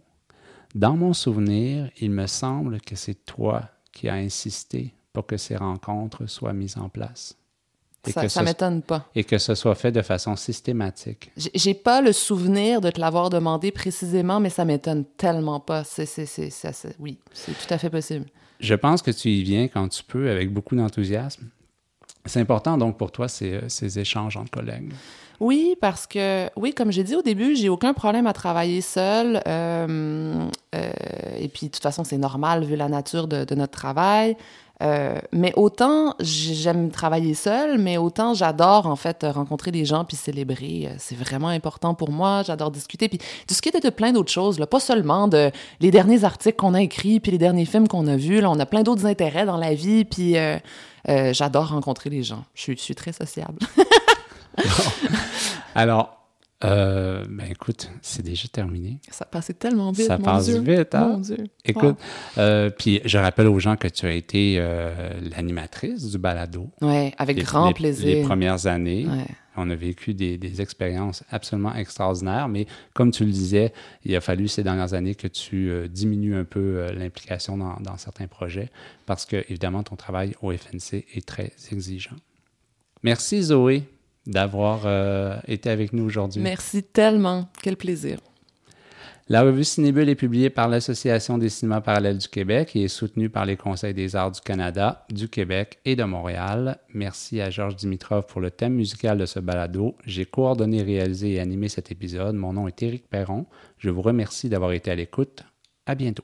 Dans 0.75 0.95
mon 0.95 1.13
souvenir, 1.13 1.89
il 1.99 2.11
me 2.11 2.27
semble 2.27 2.81
que 2.81 2.95
c'est 2.95 3.25
toi 3.25 3.69
qui 3.91 4.09
as 4.09 4.15
insisté 4.15 4.93
pour 5.13 5.25
que 5.25 5.37
ces 5.37 5.55
rencontres 5.55 6.27
soient 6.27 6.53
mises 6.53 6.77
en 6.77 6.89
place 6.89 7.37
Et 8.07 8.11
Ça, 8.11 8.29
ça 8.29 8.43
m'étonne 8.43 8.81
pas. 8.81 9.05
et 9.15 9.23
que 9.23 9.37
ce 9.37 9.55
soit 9.55 9.75
fait 9.75 9.91
de 9.91 10.01
façon 10.01 10.35
systématique. 10.35 11.31
J'ai- 11.53 11.73
pas 11.73 12.01
le 12.01 12.11
souvenir 12.13 12.81
de 12.81 12.89
te 12.89 12.99
l'avoir 12.99 13.29
demandé 13.29 13.71
précisément, 13.71 14.39
mais 14.39 14.49
ça 14.49 14.65
m'étonne 14.65 15.03
tellement 15.17 15.59
pas. 15.59 15.83
C'est, 15.83 16.05
ça, 16.05 16.71
oui, 16.99 17.17
c'est 17.33 17.51
tout 17.51 17.71
à 17.73 17.77
fait 17.77 17.89
possible. 17.89 18.25
Je 18.59 18.73
pense 18.75 19.01
que 19.01 19.11
tu 19.11 19.29
y 19.29 19.43
viens 19.43 19.67
quand 19.67 19.87
tu 19.89 20.03
peux, 20.03 20.29
avec 20.31 20.51
beaucoup 20.53 20.75
d'enthousiasme. 20.75 21.43
C'est 22.25 22.39
important 22.39 22.77
donc 22.77 22.97
pour 22.97 23.11
toi 23.11 23.27
ces, 23.27 23.53
euh, 23.53 23.69
ces 23.69 23.99
échanges 23.99 24.35
entre 24.37 24.49
collègues. 24.51 24.91
Oui, 25.39 25.75
parce 25.81 26.07
que, 26.07 26.49
oui, 26.55 26.73
comme 26.73 26.91
j'ai 26.91 27.03
dit 27.03 27.15
au 27.15 27.21
début, 27.21 27.55
j'ai 27.57 27.67
aucun 27.69 27.93
problème 27.93 28.25
à 28.25 28.31
travailler 28.33 28.79
seul. 28.81 29.41
euh, 29.45 30.47
euh, 30.73 30.91
et 31.37 31.47
puis, 31.49 31.67
de 31.67 31.71
toute 31.73 31.83
façon, 31.83 32.03
c'est 32.05 32.17
normal 32.17 32.63
vu 32.63 32.75
la 32.77 32.87
nature 32.87 33.27
de, 33.27 33.43
de 33.43 33.55
notre 33.55 33.73
travail. 33.77 34.37
Euh, 34.83 35.19
mais 35.31 35.53
autant 35.55 36.15
j'aime 36.19 36.91
travailler 36.91 37.33
seul, 37.33 37.77
mais 37.77 37.97
autant 37.97 38.33
j'adore 38.33 38.87
en 38.87 38.97
fait 38.97 39.25
rencontrer 39.29 39.71
des 39.71 39.85
gens 39.85 40.03
puis 40.03 40.17
célébrer. 40.17 40.89
Euh, 40.89 40.95
C'est 40.97 41.17
vraiment 41.17 41.47
important 41.47 41.93
pour 41.93 42.11
moi. 42.11 42.43
J'adore 42.43 42.71
discuter 42.71 43.07
puis 43.07 43.19
discuter 43.47 43.79
de 43.79 43.89
plein 43.89 44.11
d'autres 44.11 44.31
choses, 44.31 44.59
là, 44.59 44.67
pas 44.67 44.79
seulement 44.81 45.27
de 45.27 45.51
les 45.79 45.91
derniers 45.91 46.23
articles 46.25 46.57
qu'on 46.57 46.73
a 46.73 46.81
écrits 46.81 47.19
puis 47.19 47.31
les 47.31 47.37
derniers 47.37 47.65
films 47.65 47.87
qu'on 47.87 48.07
a 48.07 48.17
vus. 48.17 48.41
Là, 48.41 48.51
on 48.51 48.59
a 48.59 48.65
plein 48.65 48.83
d'autres 48.83 49.05
intérêts 49.05 49.45
dans 49.45 49.57
la 49.57 49.73
vie 49.73 50.03
puis 50.03 50.35
euh, 50.37 50.57
j'adore 51.33 51.69
rencontrer 51.69 52.09
les 52.09 52.23
gens. 52.23 52.43
Je 52.53 52.61
suis, 52.61 52.77
je 52.77 52.81
suis 52.81 52.95
très 52.95 53.13
sociable. 53.13 53.59
Alors, 55.75 56.24
euh, 56.63 57.25
ben 57.29 57.51
écoute, 57.51 57.91
c'est 58.01 58.23
déjà 58.23 58.47
terminé. 58.47 58.99
Ça 59.11 59.25
passait 59.25 59.53
tellement 59.53 59.91
vite. 59.91 60.07
Ça 60.07 60.17
mon 60.17 60.23
passe 60.23 60.45
Dieu. 60.45 60.59
vite, 60.61 60.95
hein? 60.95 61.09
Mon 61.09 61.17
Dieu. 61.19 61.37
Écoute, 61.65 61.97
euh, 62.37 62.69
puis 62.69 63.01
je 63.05 63.17
rappelle 63.17 63.47
aux 63.47 63.59
gens 63.59 63.75
que 63.75 63.87
tu 63.89 64.05
as 64.05 64.13
été 64.13 64.55
euh, 64.57 65.11
l'animatrice 65.35 66.09
du 66.09 66.17
balado. 66.17 66.69
Ouais, 66.81 67.13
avec 67.17 67.37
Les- 67.37 67.43
grand 67.43 67.67
les- 67.67 67.73
plaisir. 67.73 68.05
Les 68.07 68.21
premières 68.23 68.67
années. 68.67 69.05
Ouais. 69.05 69.25
On 69.57 69.69
a 69.69 69.75
vécu 69.75 70.13
des, 70.13 70.37
des 70.37 70.61
expériences 70.61 71.23
absolument 71.29 71.73
extraordinaires, 71.75 72.49
mais 72.49 72.67
comme 72.93 73.11
tu 73.11 73.23
le 73.23 73.31
disais, 73.31 73.71
il 74.03 74.13
a 74.15 74.19
fallu 74.19 74.49
ces 74.49 74.63
dernières 74.63 74.93
années 74.93 75.15
que 75.15 75.27
tu 75.29 75.71
diminues 75.89 76.35
un 76.35 76.43
peu 76.43 76.87
l'implication 76.93 77.57
dans, 77.57 77.77
dans 77.79 77.95
certains 77.95 78.27
projets 78.27 78.69
parce 79.05 79.25
que, 79.25 79.37
évidemment, 79.49 79.81
ton 79.83 79.95
travail 79.95 80.35
au 80.41 80.51
FNC 80.51 81.05
est 81.13 81.25
très 81.25 81.53
exigeant. 81.71 82.17
Merci 83.01 83.43
Zoé 83.43 83.83
d'avoir 84.27 84.81
euh, 84.85 85.37
été 85.47 85.69
avec 85.69 85.93
nous 85.93 86.03
aujourd'hui. 86.03 86.41
Merci 86.41 86.83
tellement. 86.83 87.49
Quel 87.61 87.77
plaisir. 87.77 88.19
La 89.27 89.41
revue 89.41 89.63
Cinébule 89.63 90.09
est 90.09 90.15
publiée 90.15 90.51
par 90.51 90.67
l'Association 90.67 91.39
des 91.39 91.49
cinémas 91.49 91.81
parallèles 91.81 92.19
du 92.19 92.27
Québec 92.27 92.75
et 92.75 92.83
est 92.83 92.87
soutenue 92.87 93.31
par 93.31 93.45
les 93.45 93.57
Conseils 93.57 93.95
des 93.95 94.15
arts 94.15 94.29
du 94.29 94.39
Canada, 94.39 95.03
du 95.09 95.29
Québec 95.29 95.79
et 95.83 95.95
de 95.95 96.03
Montréal. 96.03 96.77
Merci 96.93 97.41
à 97.41 97.49
Georges 97.49 97.75
Dimitrov 97.75 98.27
pour 98.27 98.39
le 98.39 98.51
thème 98.51 98.73
musical 98.73 99.17
de 99.17 99.25
ce 99.25 99.39
balado. 99.39 99.95
J'ai 100.05 100.25
coordonné, 100.25 100.83
réalisé 100.83 101.33
et 101.33 101.39
animé 101.39 101.69
cet 101.69 101.91
épisode. 101.91 102.35
Mon 102.35 102.53
nom 102.53 102.67
est 102.67 102.83
Éric 102.83 103.09
Perron. 103.09 103.47
Je 103.79 103.89
vous 103.89 104.03
remercie 104.03 104.47
d'avoir 104.47 104.73
été 104.73 104.91
à 104.91 104.95
l'écoute. 104.95 105.41
À 105.87 105.95
bientôt. 105.95 106.23